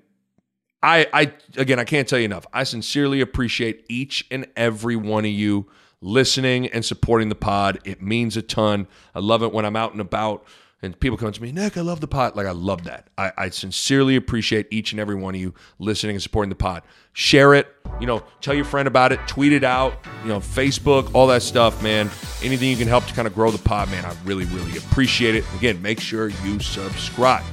I, 0.84 1.08
I 1.14 1.34
again, 1.56 1.80
I 1.80 1.84
can't 1.84 2.08
tell 2.08 2.20
you 2.20 2.26
enough. 2.26 2.46
I 2.52 2.64
sincerely 2.64 3.22
appreciate 3.22 3.86
each 3.88 4.26
and 4.32 4.48
every 4.56 4.96
one 4.96 5.24
of 5.26 5.32
you 5.32 5.68
listening 6.02 6.68
and 6.68 6.84
supporting 6.84 7.30
the 7.30 7.36
pod. 7.36 7.80
It 7.86 8.02
means 8.02 8.36
a 8.36 8.42
ton. 8.42 8.88
I 9.16 9.20
love 9.20 9.44
it 9.44 9.54
when 9.54 9.66
I'm 9.66 9.76
out 9.76 9.92
and 9.92 10.02
about 10.02 10.46
and 10.84 11.00
people 11.00 11.18
come 11.18 11.32
to 11.32 11.42
me, 11.42 11.52
Nick, 11.52 11.78
I 11.78 11.82
love 11.82 12.02
the 12.02 12.08
pod. 12.08 12.36
Like, 12.36 12.48
I 12.48 12.52
love 12.52 12.86
that. 12.86 13.08
I, 13.18 13.32
I 13.38 13.50
sincerely 13.50 14.16
appreciate 14.16 14.68
each 14.72 14.92
and 14.92 15.00
every 15.00 15.16
one 15.16 15.36
of 15.36 15.42
you 15.42 15.54
listening 15.78 16.16
and 16.16 16.24
supporting 16.24 16.50
the 16.50 16.56
pod. 16.56 16.82
Share 17.14 17.54
it, 17.54 17.68
you 18.00 18.08
know, 18.08 18.24
tell 18.40 18.56
your 18.56 18.66
friend 18.66 18.88
about 18.88 19.12
it, 19.12 19.20
tweet 19.28 19.54
it 19.54 19.64
out, 19.64 19.94
you 20.24 20.30
know, 20.30 20.40
Facebook, 20.40 21.14
all 21.14 21.28
that 21.28 21.44
stuff, 21.44 21.84
man. 21.84 22.10
Anything 22.42 22.70
you 22.70 22.78
can 22.78 22.88
help 22.88 23.06
to 23.06 23.14
kind 23.14 23.28
of 23.28 23.36
grow 23.36 23.52
the 23.52 23.60
pod, 23.60 23.92
man, 23.92 24.06
I 24.06 24.16
really, 24.26 24.46
really 24.46 24.78
appreciate 24.78 25.36
it. 25.36 25.44
Again, 25.56 25.82
make 25.82 26.00
sure 26.00 26.30
you 26.30 26.60
subscribe. 26.60 27.44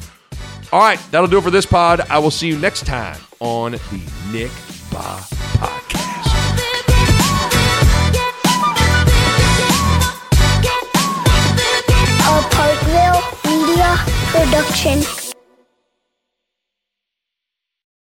All 0.72 0.80
right, 0.80 1.01
that'll 1.11 1.28
do 1.28 1.38
it 1.38 1.42
for 1.42 1.51
this 1.51 1.66
pod. 1.66 2.01
I 2.09 2.18
will 2.18 2.30
see 2.30 2.49
you 2.49 2.59
next 2.59 2.86
time 2.86 3.20
on 3.40 3.72
the 3.72 4.12
Nick 4.32 4.51
Bahe 4.90 5.20
Podcast. 5.59 5.88
Production. 14.30 15.27